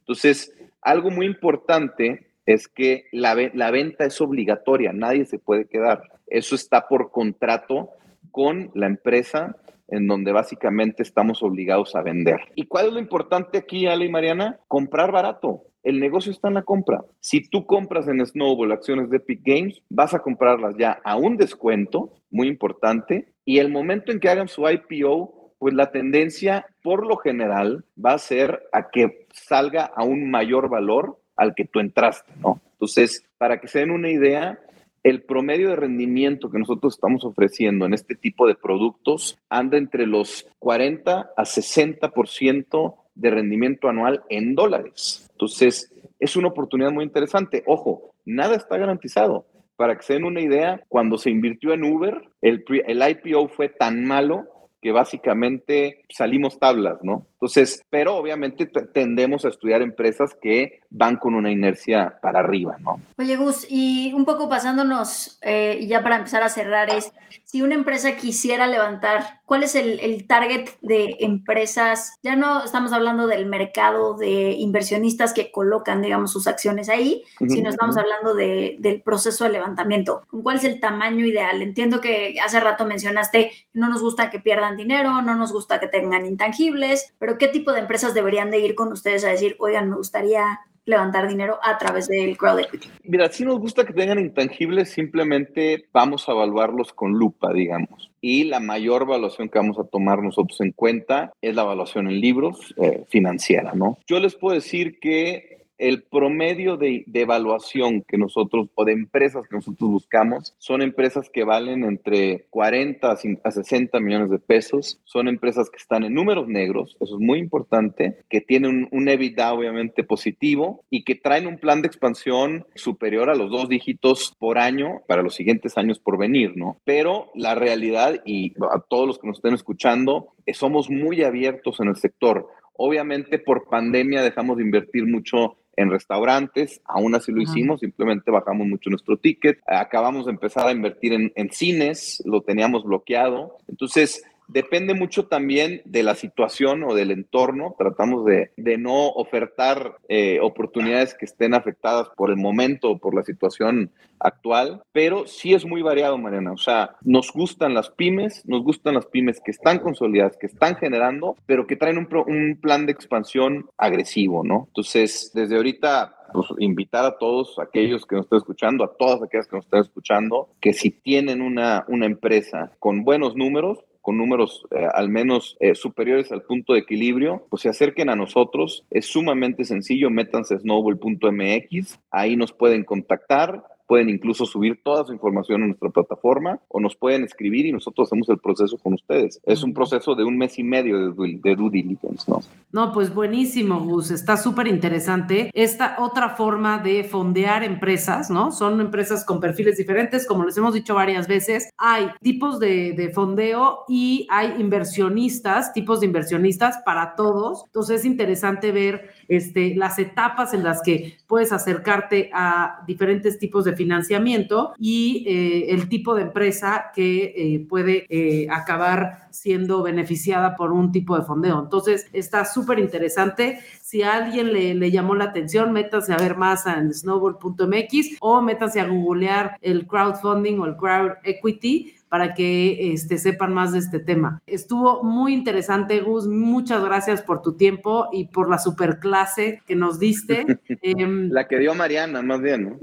Entonces, 0.00 0.52
algo 0.83 1.11
muy 1.11 1.27
importante 1.27 2.27
es 2.45 2.68
que 2.68 3.05
la, 3.12 3.35
venta 3.35 4.05
es 4.05 4.21
obligatoria, 4.21 4.92
nadie 4.92 5.25
se 5.25 5.38
puede 5.38 5.66
quedar. 5.66 6.03
Eso 6.27 6.55
está 6.55 6.88
por 6.88 7.11
contrato 7.11 7.90
con 8.31 8.71
la 8.75 8.87
empresa 8.87 9.57
en 9.88 10.07
donde 10.07 10.33
básicamente 10.33 11.03
estamos 11.03 11.42
obligados 11.42 11.95
a 11.95 12.03
vender. 12.03 12.40
¿Y 12.55 12.66
cuál 12.66 12.87
es 12.88 12.92
lo 12.95 12.99
importante 12.99 13.59
aquí, 13.59 13.87
Ale 13.87 14.07
y 14.07 14.11
Mariana? 14.11 14.59
Comprar 14.66 15.12
barato. 15.12 15.64
El 15.83 16.01
negocio 16.01 16.33
está 16.33 16.49
en 16.49 16.55
la 16.55 16.62
compra. 16.62 17.03
Si 17.21 17.49
tú 17.49 17.66
compras 17.66 18.09
en 18.09 18.25
Snowball 18.25 18.73
acciones 18.73 19.11
de 19.11 19.18
Epic 19.18 19.40
Games, 19.45 19.83
vas 19.90 20.14
a 20.14 20.21
comprarlas 20.21 20.77
ya 20.79 21.01
a 21.05 21.16
un 21.16 21.37
descuento, 21.37 22.12
muy 22.31 22.49
importante, 22.49 23.27
y 23.45 23.59
el 23.59 23.71
momento 23.71 24.12
en 24.12 24.21
que 24.21 24.29
hagan 24.29 24.49
su 24.49 24.64
IPO, 24.68 25.41
pues 25.62 25.75
la 25.75 25.92
tendencia 25.92 26.66
por 26.83 27.07
lo 27.07 27.16
general 27.18 27.85
va 27.96 28.14
a 28.14 28.18
ser 28.18 28.64
a 28.72 28.90
que 28.90 29.29
salga 29.33 29.85
a 29.85 30.03
un 30.03 30.29
mayor 30.29 30.68
valor 30.68 31.20
al 31.37 31.55
que 31.55 31.64
tú 31.64 31.79
entraste, 31.79 32.33
¿no? 32.40 32.61
Entonces, 32.72 33.25
para 33.38 33.61
que 33.61 33.68
se 33.68 33.79
den 33.79 33.92
una 33.92 34.11
idea, 34.11 34.59
el 35.05 35.22
promedio 35.22 35.68
de 35.68 35.77
rendimiento 35.77 36.51
que 36.51 36.59
nosotros 36.59 36.94
estamos 36.94 37.25
ofreciendo 37.25 37.87
en 37.87 37.94
este 37.94 38.16
tipo 38.16 38.48
de 38.48 38.57
productos 38.57 39.38
anda 39.48 39.79
entre 39.79 40.05
los 40.05 40.48
40 40.59 41.31
a 41.37 41.42
60% 41.44 42.96
de 43.14 43.31
rendimiento 43.31 43.88
anual 43.88 44.25
en 44.31 44.57
dólares. 44.57 45.29
Entonces, 45.31 45.94
es 46.18 46.35
una 46.35 46.48
oportunidad 46.48 46.90
muy 46.90 47.05
interesante. 47.05 47.62
Ojo, 47.68 48.16
nada 48.25 48.57
está 48.57 48.79
garantizado. 48.79 49.46
Para 49.77 49.96
que 49.96 50.03
se 50.03 50.14
den 50.14 50.25
una 50.25 50.40
idea, 50.40 50.83
cuando 50.88 51.18
se 51.18 51.31
invirtió 51.31 51.72
en 51.72 51.85
Uber, 51.85 52.20
el, 52.40 52.64
el 52.85 53.11
IPO 53.11 53.46
fue 53.46 53.68
tan 53.68 54.05
malo 54.05 54.48
que 54.83 54.90
básicamente 54.90 56.05
salimos 56.11 56.59
tablas, 56.59 56.99
¿no? 57.03 57.25
Entonces, 57.35 57.85
pero 57.88 58.16
obviamente 58.16 58.66
tendemos 58.66 59.45
a 59.45 59.49
estudiar 59.49 59.81
empresas 59.81 60.37
que 60.42 60.81
van 60.90 61.16
con 61.16 61.35
una 61.35 61.53
inercia 61.53 62.18
para 62.21 62.40
arriba, 62.40 62.77
¿no? 62.81 63.01
Oye, 63.16 63.37
Gus, 63.37 63.64
y 63.71 64.12
un 64.12 64.25
poco 64.25 64.49
pasándonos, 64.49 65.38
eh, 65.42 65.87
ya 65.87 66.03
para 66.03 66.16
empezar 66.16 66.42
a 66.42 66.49
cerrar, 66.49 66.90
es 66.90 67.12
si 67.45 67.62
una 67.62 67.77
empresa 67.77 68.16
quisiera 68.16 68.66
levantar 68.66 69.40
¿cuál 69.52 69.64
es 69.64 69.74
el, 69.74 70.00
el, 70.00 70.26
target 70.26 70.70
de 70.80 71.18
empresas? 71.20 72.14
Ya 72.22 72.36
no 72.36 72.64
estamos 72.64 72.94
hablando 72.94 73.26
del 73.26 73.44
mercado 73.44 74.14
de 74.16 74.52
inversionistas 74.52 75.34
que 75.34 75.52
colocan, 75.52 76.00
digamos, 76.00 76.32
sus 76.32 76.46
acciones 76.46 76.88
ahí, 76.88 77.22
sino 77.38 77.68
estamos 77.68 77.98
hablando 77.98 78.34
de, 78.34 78.76
del 78.78 79.02
proceso 79.02 79.44
de 79.44 79.50
levantamiento. 79.50 80.22
¿Cuál 80.42 80.56
es 80.56 80.64
el 80.64 80.80
tamaño 80.80 81.26
ideal? 81.26 81.60
Entiendo 81.60 82.00
que 82.00 82.36
hace 82.42 82.60
rato 82.60 82.86
mencionaste, 82.86 83.52
no 83.74 83.90
nos 83.90 84.00
gusta 84.00 84.30
que 84.30 84.40
pierdan 84.40 84.78
dinero, 84.78 85.20
no 85.20 85.34
nos 85.34 85.52
gusta 85.52 85.80
que 85.80 85.86
tengan 85.86 86.24
intangibles, 86.24 87.12
pero 87.18 87.36
¿qué 87.36 87.48
tipo 87.48 87.72
de 87.72 87.80
empresas 87.80 88.14
deberían 88.14 88.50
de 88.50 88.60
ir 88.60 88.74
con 88.74 88.90
ustedes 88.90 89.22
a 89.26 89.28
decir, 89.28 89.56
oigan, 89.58 89.90
me 89.90 89.96
gustaría 89.96 90.60
levantar 90.85 91.29
dinero 91.29 91.59
a 91.62 91.79
través 91.79 92.09
del 92.09 92.37
crowd 92.37 92.61
equity? 92.61 92.88
Mira, 93.05 93.31
si 93.31 93.45
nos 93.45 93.59
gusta 93.59 93.85
que 93.85 93.92
tengan 93.92 94.18
intangibles, 94.18 94.90
simplemente 94.90 95.87
vamos 95.92 96.29
a 96.29 96.33
evaluarlos 96.33 96.92
con 96.92 97.12
lupa, 97.12 97.53
digamos. 97.53 98.11
Y 98.21 98.45
la 98.45 98.61
mayor 98.61 99.03
evaluación 99.03 99.49
que 99.49 99.59
vamos 99.59 99.79
a 99.79 99.85
tomar 99.85 100.23
nosotros 100.23 100.61
en 100.61 100.73
cuenta 100.73 101.33
es 101.40 101.55
la 101.55 101.62
evaluación 101.62 102.09
en 102.09 102.21
libros 102.21 102.75
eh, 102.77 103.05
financiera, 103.09 103.73
¿no? 103.75 103.99
Yo 104.07 104.21
les 104.21 104.35
puedo 104.35 104.55
decir 104.55 104.99
que 105.01 105.62
el 105.83 106.05
promedio 106.05 106.77
de, 106.77 107.05
evaluación 107.12 108.03
que 108.03 108.16
nosotros 108.16 108.68
o 108.77 108.85
de 108.85 108.92
empresas 108.92 109.49
que 109.49 109.57
nosotros 109.57 109.90
buscamos 109.90 110.55
son 110.59 110.81
empresas 110.81 111.29
que 111.29 111.42
valen 111.42 111.83
entre 111.83 112.47
40 112.51 113.11
a 113.11 113.51
60 113.51 113.99
millones 113.99 114.31
de 114.31 114.38
pesos, 114.38 115.01
son 115.03 115.27
empresas 115.27 115.71
que 115.71 115.79
están 115.79 116.05
en 116.05 116.14
números 116.14 116.47
negros, 116.47 116.97
eso 117.01 117.16
es 117.16 117.21
muy 117.21 117.40
importante, 117.40 118.18
que 118.29 118.40
tienen 118.40 118.71
un, 118.71 118.88
un 118.92 119.09
EBITDA 119.09 119.53
obviamente 119.53 120.05
positivo 120.05 120.85
y 120.88 121.03
que 121.03 121.16
traen 121.16 121.49
un 121.49 121.59
plan 121.59 121.83
de 121.83 121.88
expansión 121.88 122.64
superior 122.77 123.29
a 123.29 123.35
los 123.35 123.51
dos 123.51 123.68
dígitos 123.68 124.37
por 124.38 124.59
año 124.59 125.03
para 125.09 125.23
los 125.23 125.35
siguientes 125.35 125.77
años 125.77 125.99
por 125.99 126.16
venir, 126.16 126.57
¿no? 126.57 126.77
Pero 126.85 127.33
la 127.35 127.57
realidad 127.57 128.21
y 128.25 128.55
a 128.73 128.79
todos 128.79 129.09
los 129.09 129.18
que 129.18 129.27
nos 129.27 129.38
estén 129.38 129.55
escuchando, 129.55 130.29
somos 130.53 130.90
muy 130.90 131.25
abiertos 131.25 131.81
en 131.81 131.88
el 131.88 131.97
sector. 131.97 132.49
Obviamente 132.75 133.38
por 133.38 133.68
pandemia 133.68 134.23
dejamos 134.23 134.57
de 134.57 134.62
invertir 134.62 135.07
mucho 135.07 135.57
en 135.76 135.90
restaurantes, 135.90 136.80
aún 136.85 137.14
así 137.14 137.32
lo 137.32 137.40
hicimos, 137.40 137.80
simplemente 137.80 138.30
bajamos 138.30 138.66
mucho 138.66 138.90
nuestro 138.90 139.16
ticket, 139.16 139.58
acabamos 139.66 140.26
de 140.26 140.32
empezar 140.32 140.68
a 140.68 140.72
invertir 140.72 141.12
en, 141.12 141.32
en 141.35 141.50
cines, 141.50 142.22
lo 142.26 142.42
teníamos 142.42 142.85
bloqueado, 142.85 143.56
entonces 143.68 144.22
depende 144.48 144.94
mucho 144.94 145.26
también 145.26 145.83
de 145.85 146.02
la 146.02 146.14
situación 146.14 146.85
o 146.85 146.94
del 146.94 147.11
entorno. 147.11 147.74
Tratamos 147.78 148.24
de, 148.24 148.52
de 148.57 148.78
no 148.78 149.09
ofertar 149.09 149.96
eh, 150.09 150.38
oportunidades 150.40 151.14
que 151.14 151.24
estén 151.24 151.55
afectadas 151.55 152.09
por 152.16 152.31
el 152.31 152.37
momento 152.37 152.90
o 152.90 152.98
por 152.98 153.14
la 153.14 153.22
situación 153.22 153.90
actual, 154.18 154.83
pero 154.92 155.26
sí 155.26 155.52
es 155.52 155.66
muy 155.66 155.83
variado, 155.83 156.16
Mariana. 156.18 156.52
O 156.52 156.57
sea, 156.57 156.96
nos 157.02 157.33
gustan 157.33 157.74
las 157.74 157.90
pymes, 157.90 158.46
nos 158.46 158.62
gustan 158.62 158.94
las 158.94 159.07
pymes 159.07 159.40
que 159.44 159.50
están 159.50 159.78
consolidadas, 159.78 160.37
que 160.37 160.46
están 160.46 160.76
generando, 160.76 161.37
pero 161.46 161.66
que 161.66 161.76
traen 161.76 161.98
un, 161.98 162.09
un 162.26 162.59
plan 162.61 162.87
de 162.87 162.92
expansión 162.92 163.68
agresivo, 163.76 164.44
¿no? 164.44 164.66
Entonces, 164.68 165.33
desde 165.35 165.57
ahorita 165.57 166.14
pues, 166.33 166.46
invitar 166.59 167.05
a 167.05 167.18
todos 167.18 167.59
aquellos 167.59 168.07
que 168.07 168.16
nos 168.16 168.26
estén 168.26 168.38
escuchando, 168.38 168.85
a 168.85 168.96
todas 168.96 169.22
aquellas 169.22 169.46
que 169.46 169.57
nos 169.57 169.64
estén 169.64 169.81
escuchando, 169.81 170.48
que 170.61 170.72
si 170.72 170.90
tienen 170.90 171.42
una, 171.42 171.85
una 171.88 172.07
empresa 172.07 172.72
con 172.78 173.05
buenos 173.05 173.37
números, 173.37 173.85
con 174.02 174.18
números 174.18 174.66
eh, 174.72 174.86
al 174.92 175.08
menos 175.08 175.56
eh, 175.60 175.74
superiores 175.74 176.30
al 176.32 176.42
punto 176.42 176.74
de 176.74 176.80
equilibrio, 176.80 177.46
pues 177.48 177.62
se 177.62 177.68
acerquen 177.68 178.10
a 178.10 178.16
nosotros. 178.16 178.84
Es 178.90 179.06
sumamente 179.06 179.64
sencillo, 179.64 180.10
métanse 180.10 180.58
snowball.mx, 180.58 182.00
ahí 182.10 182.36
nos 182.36 182.52
pueden 182.52 182.84
contactar 182.84 183.64
pueden 183.92 184.09
incluso 184.09 184.46
subir 184.46 184.81
toda 184.83 185.05
su 185.05 185.12
información 185.12 185.61
en 185.61 185.68
nuestra 185.68 185.90
plataforma 185.90 186.59
o 186.68 186.81
nos 186.81 186.96
pueden 186.96 187.24
escribir 187.24 187.66
y 187.66 187.72
nosotros 187.72 188.09
hacemos 188.09 188.26
el 188.31 188.38
proceso 188.38 188.78
con 188.78 188.94
ustedes. 188.94 189.38
Es 189.44 189.62
un 189.62 189.74
proceso 189.74 190.14
de 190.14 190.24
un 190.24 190.38
mes 190.38 190.59
y 190.59 190.62
medio 190.62 191.12
de, 191.12 191.38
de 191.42 191.57
due 191.57 191.68
diligence, 191.68 192.24
¿no? 192.26 192.40
No, 192.72 192.90
pues 192.90 193.12
buenísimo, 193.12 193.81
Gus. 193.81 194.11
Está 194.11 194.38
súper 194.38 194.66
interesante. 194.66 195.50
Esta 195.52 195.96
otra 195.98 196.31
forma 196.31 196.78
de 196.78 197.05
fondear 197.05 197.64
empresas, 197.64 198.31
¿no? 198.31 198.50
Son 198.50 198.81
empresas 198.81 199.26
con 199.26 199.40
perfiles 199.40 199.76
diferentes, 199.76 200.26
como 200.26 200.46
les 200.46 200.57
hemos 200.57 200.72
dicho 200.72 200.94
varias 200.94 201.28
veces. 201.28 201.68
Hay 201.76 202.07
tipos 202.22 202.59
de, 202.59 202.94
de 202.94 203.11
fondeo 203.11 203.81
y 203.88 204.26
hay 204.31 204.55
inversionistas, 204.59 205.74
tipos 205.74 206.00
de 206.00 206.07
inversionistas 206.07 206.78
para 206.78 207.14
todos. 207.14 207.64
Entonces 207.66 208.00
es 208.00 208.05
interesante 208.07 208.72
ver 208.72 209.11
este, 209.28 209.74
las 209.76 209.98
etapas 209.98 210.55
en 210.55 210.64
las 210.64 210.81
que 210.81 211.18
puedes 211.26 211.52
acercarte 211.52 212.31
a 212.33 212.83
diferentes 212.87 213.38
tipos 213.38 213.66
de 213.66 213.82
financiamiento 213.83 214.75
y 214.79 215.25
eh, 215.27 215.75
el 215.75 215.88
tipo 215.88 216.14
de 216.14 216.23
empresa 216.23 216.92
que 216.95 217.35
eh, 217.37 217.66
puede 217.68 218.07
eh, 218.09 218.47
acabar 218.49 219.29
siendo 219.31 219.83
beneficiada 219.83 220.55
por 220.55 220.73
un 220.73 220.92
tipo 220.92 221.18
de 221.18 221.25
fondeo. 221.25 221.61
Entonces, 221.61 222.07
está 222.12 222.45
súper 222.45 222.79
interesante. 222.79 223.59
Si 223.81 224.03
a 224.03 224.14
alguien 224.14 224.53
le, 224.53 224.75
le, 224.75 224.90
llamó 224.92 225.14
la 225.16 225.25
atención, 225.25 225.73
métanse 225.73 226.12
a 226.12 226.16
ver 226.16 226.37
más 226.37 226.66
en 226.66 226.95
snowball.mx 226.95 228.18
o 228.21 228.40
métanse 228.40 228.81
a 228.81 228.87
googlear 228.87 229.59
el 229.61 229.87
crowdfunding 229.87 230.61
o 230.61 230.66
el 230.66 230.77
crowd 230.77 231.12
equity 231.25 231.95
para 232.12 232.35
que 232.35 232.92
este, 232.92 233.16
sepan 233.16 233.55
más 233.55 233.72
de 233.72 233.79
este 233.79 233.98
tema. 233.98 234.42
Estuvo 234.46 235.03
muy 235.03 235.33
interesante, 235.33 236.01
Gus. 236.01 236.27
Muchas 236.27 236.85
gracias 236.85 237.22
por 237.22 237.40
tu 237.40 237.55
tiempo 237.55 238.11
y 238.12 238.27
por 238.27 238.51
la 238.51 238.59
super 238.59 238.98
clase 238.98 239.62
que 239.66 239.75
nos 239.75 239.98
diste. 239.98 240.44
Em, 240.83 241.31
la 241.31 241.48
que 241.48 241.59
dio 241.59 241.75
Mariana, 241.75 242.20
más 242.20 242.42
bien, 242.42 242.64
¿no? 242.64 242.77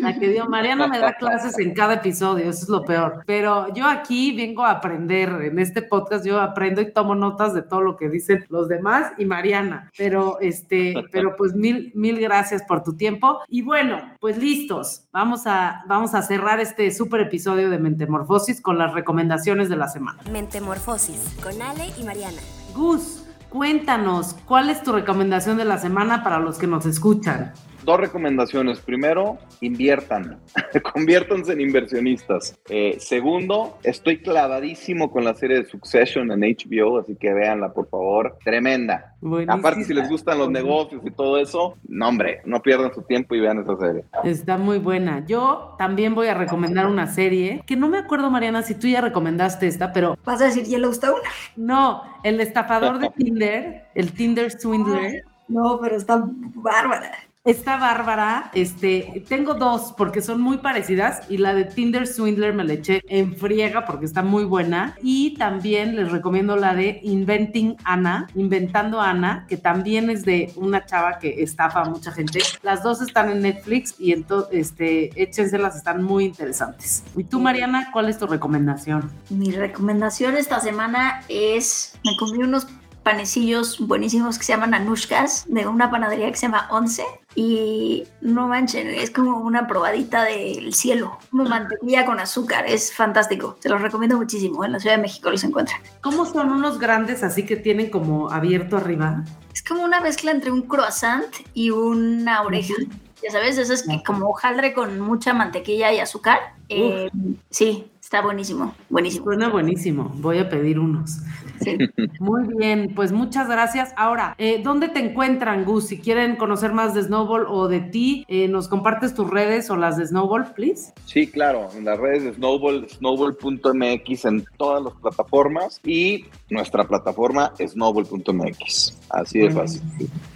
La 0.00 0.18
que 0.18 0.28
dio 0.28 0.48
Mariana 0.48 0.88
me 0.88 0.98
da 0.98 1.12
clases 1.18 1.56
en 1.60 1.72
cada 1.72 1.94
episodio, 1.94 2.50
eso 2.50 2.64
es 2.64 2.68
lo 2.68 2.82
peor. 2.82 3.22
Pero 3.26 3.72
yo 3.74 3.86
aquí 3.86 4.34
vengo 4.34 4.64
a 4.64 4.72
aprender. 4.72 5.28
En 5.42 5.60
este 5.60 5.82
podcast 5.82 6.26
yo 6.26 6.40
aprendo 6.40 6.80
y 6.80 6.92
tomo 6.92 7.14
notas 7.14 7.54
de 7.54 7.62
todo 7.62 7.80
lo 7.80 7.96
que 7.96 8.08
dicen 8.08 8.44
los 8.48 8.66
demás 8.66 9.12
y 9.18 9.24
Mariana. 9.24 9.92
Pero, 9.96 10.40
este, 10.40 10.94
pero 11.12 11.36
pues 11.36 11.54
mil, 11.54 11.92
mil 11.94 12.18
gracias 12.18 12.64
por 12.64 12.82
tu 12.82 12.96
tiempo. 12.96 13.38
Y 13.46 13.62
bueno, 13.62 14.00
pues 14.18 14.36
listos. 14.36 15.06
Vamos 15.12 15.46
a, 15.46 15.84
vamos 15.86 16.12
a 16.16 16.22
cerrar 16.22 16.58
este 16.58 16.90
super 16.90 17.20
episodio 17.20 17.70
de 17.70 17.78
Mentemorfosis 17.78 18.63
con 18.64 18.78
las 18.78 18.94
recomendaciones 18.94 19.68
de 19.68 19.76
la 19.76 19.88
semana. 19.88 20.18
Mentemorfosis 20.32 21.36
con 21.42 21.60
Ale 21.60 21.92
y 21.98 22.02
Mariana. 22.02 22.40
Gus, 22.74 23.22
cuéntanos, 23.50 24.36
¿cuál 24.46 24.70
es 24.70 24.82
tu 24.82 24.92
recomendación 24.92 25.58
de 25.58 25.66
la 25.66 25.76
semana 25.76 26.24
para 26.24 26.40
los 26.40 26.56
que 26.56 26.66
nos 26.66 26.86
escuchan? 26.86 27.52
Dos 27.84 28.00
recomendaciones. 28.00 28.80
Primero, 28.80 29.38
inviertan, 29.60 30.40
conviértanse 30.92 31.52
en 31.52 31.60
inversionistas. 31.60 32.58
Eh, 32.68 32.96
segundo, 32.98 33.78
estoy 33.82 34.20
clavadísimo 34.22 35.10
con 35.10 35.24
la 35.24 35.34
serie 35.34 35.58
de 35.58 35.64
Succession 35.66 36.30
en 36.30 36.40
HBO, 36.40 36.98
así 36.98 37.16
que 37.16 37.32
véanla, 37.32 37.72
por 37.72 37.88
favor. 37.88 38.38
Tremenda. 38.44 39.14
Buenísima. 39.20 39.54
Aparte, 39.54 39.84
si 39.84 39.94
les 39.94 40.08
gustan 40.08 40.38
los 40.38 40.50
negocios 40.50 41.02
y 41.04 41.10
todo 41.10 41.38
eso, 41.38 41.76
no, 41.88 42.08
hombre, 42.08 42.42
no 42.44 42.60
pierdan 42.60 42.92
su 42.92 43.02
tiempo 43.02 43.34
y 43.34 43.40
vean 43.40 43.58
esa 43.58 43.76
serie. 43.76 44.04
Está 44.24 44.58
muy 44.58 44.78
buena. 44.78 45.24
Yo 45.26 45.74
también 45.78 46.14
voy 46.14 46.28
a 46.28 46.34
recomendar 46.34 46.86
una 46.86 47.06
serie 47.06 47.62
que 47.66 47.76
no 47.76 47.88
me 47.88 47.98
acuerdo, 47.98 48.30
Mariana, 48.30 48.62
si 48.62 48.74
tú 48.74 48.86
ya 48.86 49.00
recomendaste 49.00 49.66
esta, 49.66 49.92
pero. 49.92 50.16
¿Vas 50.24 50.40
a 50.40 50.46
decir 50.46 50.64
Yellowstone? 50.64 51.20
No, 51.56 52.02
el 52.22 52.40
estafador 52.40 52.98
de 52.98 53.10
Tinder, 53.16 53.86
el 53.94 54.12
Tinder 54.12 54.50
Swindler. 54.50 55.24
No, 55.48 55.78
pero 55.80 55.96
está 55.96 56.24
bárbara. 56.54 57.12
Esta 57.44 57.76
Bárbara, 57.76 58.50
este, 58.54 59.22
tengo 59.28 59.52
dos 59.52 59.92
porque 59.98 60.22
son 60.22 60.40
muy 60.40 60.56
parecidas 60.56 61.30
y 61.30 61.36
la 61.36 61.52
de 61.52 61.66
Tinder 61.66 62.06
Swindler 62.06 62.54
me 62.54 62.64
la 62.64 62.72
eché 62.72 63.02
en 63.06 63.36
friega 63.36 63.84
porque 63.84 64.06
está 64.06 64.22
muy 64.22 64.44
buena. 64.44 64.96
Y 65.02 65.34
también 65.34 65.94
les 65.94 66.10
recomiendo 66.10 66.56
la 66.56 66.74
de 66.74 67.00
Inventing 67.02 67.76
Ana, 67.84 68.28
Inventando 68.34 68.98
Ana, 68.98 69.44
que 69.46 69.58
también 69.58 70.08
es 70.08 70.24
de 70.24 70.54
una 70.56 70.86
chava 70.86 71.18
que 71.18 71.42
estafa 71.42 71.82
a 71.82 71.84
mucha 71.84 72.12
gente. 72.12 72.40
Las 72.62 72.82
dos 72.82 73.02
están 73.02 73.28
en 73.28 73.42
Netflix 73.42 73.94
y 73.98 74.12
entonces, 74.12 74.70
este, 74.70 75.22
échenselas, 75.22 75.76
están 75.76 76.02
muy 76.02 76.24
interesantes. 76.24 77.04
¿Y 77.14 77.24
tú, 77.24 77.40
Mariana, 77.40 77.90
cuál 77.92 78.08
es 78.08 78.16
tu 78.16 78.26
recomendación? 78.26 79.12
Mi 79.28 79.50
recomendación 79.50 80.38
esta 80.38 80.60
semana 80.60 81.22
es, 81.28 81.98
me 82.06 82.16
comí 82.16 82.42
unos 82.42 82.66
panecillos 83.04 83.78
buenísimos 83.78 84.38
que 84.38 84.44
se 84.44 84.52
llaman 84.52 84.74
anushkas 84.74 85.44
de 85.46 85.66
una 85.66 85.90
panadería 85.90 86.30
que 86.30 86.36
se 86.36 86.46
llama 86.46 86.66
Once 86.70 87.04
y 87.36 88.04
no 88.20 88.48
manchen, 88.48 88.88
es 88.88 89.10
como 89.10 89.38
una 89.38 89.66
probadita 89.66 90.24
del 90.24 90.74
cielo, 90.74 91.18
una 91.32 91.44
mantequilla 91.44 92.06
con 92.06 92.18
azúcar, 92.18 92.64
es 92.66 92.92
fantástico, 92.92 93.56
se 93.60 93.68
los 93.68 93.80
recomiendo 93.80 94.16
muchísimo, 94.16 94.64
en 94.64 94.72
la 94.72 94.80
Ciudad 94.80 94.96
de 94.96 95.02
México 95.02 95.30
los 95.30 95.44
encuentran. 95.44 95.80
¿Cómo 96.00 96.24
son 96.24 96.50
unos 96.50 96.78
grandes 96.78 97.22
así 97.22 97.44
que 97.44 97.56
tienen 97.56 97.90
como 97.90 98.30
abierto 98.30 98.76
arriba? 98.76 99.24
Es 99.52 99.62
como 99.62 99.84
una 99.84 100.00
mezcla 100.00 100.30
entre 100.30 100.50
un 100.50 100.62
croissant 100.62 101.32
y 101.52 101.70
una 101.70 102.42
oreja. 102.42 102.74
Ya 103.22 103.30
sabes, 103.30 103.56
eso 103.58 103.72
es 103.72 103.84
que 103.84 104.02
como 104.02 104.28
hojaldre 104.28 104.74
con 104.74 105.00
mucha 105.00 105.32
mantequilla 105.32 105.92
y 105.92 105.98
azúcar. 105.98 106.40
Eh, 106.68 107.10
sí, 107.50 107.90
Está 108.04 108.20
buenísimo, 108.20 108.74
buenísimo. 108.90 109.24
Suena 109.24 109.48
buenísimo. 109.48 110.12
Voy 110.16 110.36
a 110.36 110.50
pedir 110.50 110.78
unos. 110.78 111.20
Sí. 111.62 111.78
Muy 112.20 112.42
bien, 112.54 112.92
pues 112.94 113.12
muchas 113.12 113.48
gracias. 113.48 113.94
Ahora, 113.96 114.34
eh, 114.36 114.60
¿dónde 114.62 114.88
te 114.88 115.00
encuentran, 115.00 115.64
Gus? 115.64 115.86
Si 115.86 115.98
quieren 115.98 116.36
conocer 116.36 116.74
más 116.74 116.92
de 116.92 117.02
Snowball 117.02 117.46
o 117.48 117.66
de 117.66 117.80
ti, 117.80 118.26
eh, 118.28 118.46
¿nos 118.46 118.68
compartes 118.68 119.14
tus 119.14 119.30
redes 119.30 119.70
o 119.70 119.76
las 119.76 119.96
de 119.96 120.06
Snowball, 120.06 120.52
please? 120.52 120.92
Sí, 121.06 121.28
claro, 121.28 121.70
en 121.74 121.86
las 121.86 121.98
redes 121.98 122.24
de 122.24 122.34
Snowball, 122.34 122.86
snowball.mx 122.90 124.24
en 124.26 124.44
todas 124.58 124.84
las 124.84 124.92
plataformas 125.00 125.80
y 125.82 126.26
nuestra 126.50 126.84
plataforma 126.84 127.52
snowball.mx. 127.58 128.98
Así 129.08 129.38
de 129.38 129.50
fácil. 129.50 129.80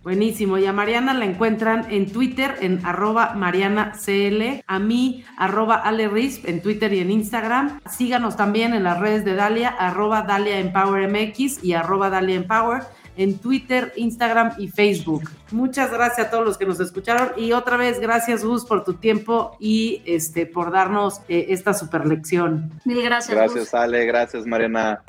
Buenísimo. 0.02 0.56
Y 0.56 0.64
a 0.64 0.72
Mariana 0.72 1.12
la 1.12 1.26
encuentran 1.26 1.86
en 1.90 2.10
Twitter 2.10 2.54
en 2.60 2.84
arroba 2.86 3.34
marianacl, 3.34 4.62
a 4.66 4.78
mí 4.78 5.24
arroba 5.36 5.76
alerisp 5.76 6.48
en 6.48 6.62
Twitter 6.62 6.92
y 6.94 7.00
en 7.00 7.10
Instagram. 7.10 7.67
Síganos 7.90 8.36
también 8.36 8.74
en 8.74 8.84
las 8.84 8.98
redes 8.98 9.24
de 9.24 9.34
Dalia, 9.34 9.68
arroba 9.68 10.22
Dalia 10.22 10.58
Empower 10.58 11.08
MX 11.08 11.64
y 11.64 11.74
arroba 11.74 12.10
Dalia 12.10 12.36
Empower 12.36 12.82
en 13.18 13.38
Twitter, 13.38 13.92
Instagram 13.96 14.52
y 14.58 14.68
Facebook. 14.68 15.28
Muchas 15.50 15.90
gracias 15.90 16.28
a 16.28 16.30
todos 16.30 16.44
los 16.44 16.56
que 16.56 16.64
nos 16.64 16.78
escucharon 16.80 17.32
y 17.36 17.52
otra 17.52 17.76
vez 17.76 18.00
gracias 18.00 18.44
Gus 18.44 18.64
por 18.64 18.84
tu 18.84 18.94
tiempo 18.94 19.56
y 19.58 20.02
este 20.06 20.46
por 20.46 20.70
darnos 20.70 21.20
eh, 21.28 21.46
esta 21.50 21.74
super 21.74 22.06
lección. 22.06 22.70
Mil 22.84 23.02
gracias. 23.02 23.36
Gracias 23.36 23.64
Gus. 23.64 23.74
Ale, 23.74 24.06
gracias 24.06 24.46
Mariana. 24.46 25.02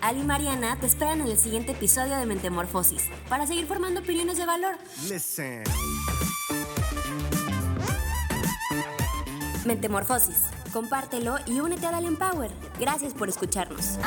Ali 0.00 0.20
y 0.20 0.24
Mariana 0.24 0.76
te 0.78 0.86
esperan 0.86 1.20
en 1.20 1.26
el 1.26 1.36
siguiente 1.36 1.72
episodio 1.72 2.16
de 2.16 2.26
Mentemorfosis 2.26 3.10
para 3.28 3.44
seguir 3.44 3.66
formando 3.66 4.00
opiniones 4.00 4.38
de 4.38 4.46
valor. 4.46 4.76
Listen. 5.08 5.64
Mentemorfosis. 9.64 10.44
Compártelo 10.76 11.36
y 11.46 11.58
únete 11.60 11.86
a 11.86 11.90
Dalian 11.90 12.16
Power. 12.16 12.50
Gracias 12.78 13.14
por 13.14 13.30
escucharnos. 13.30 13.98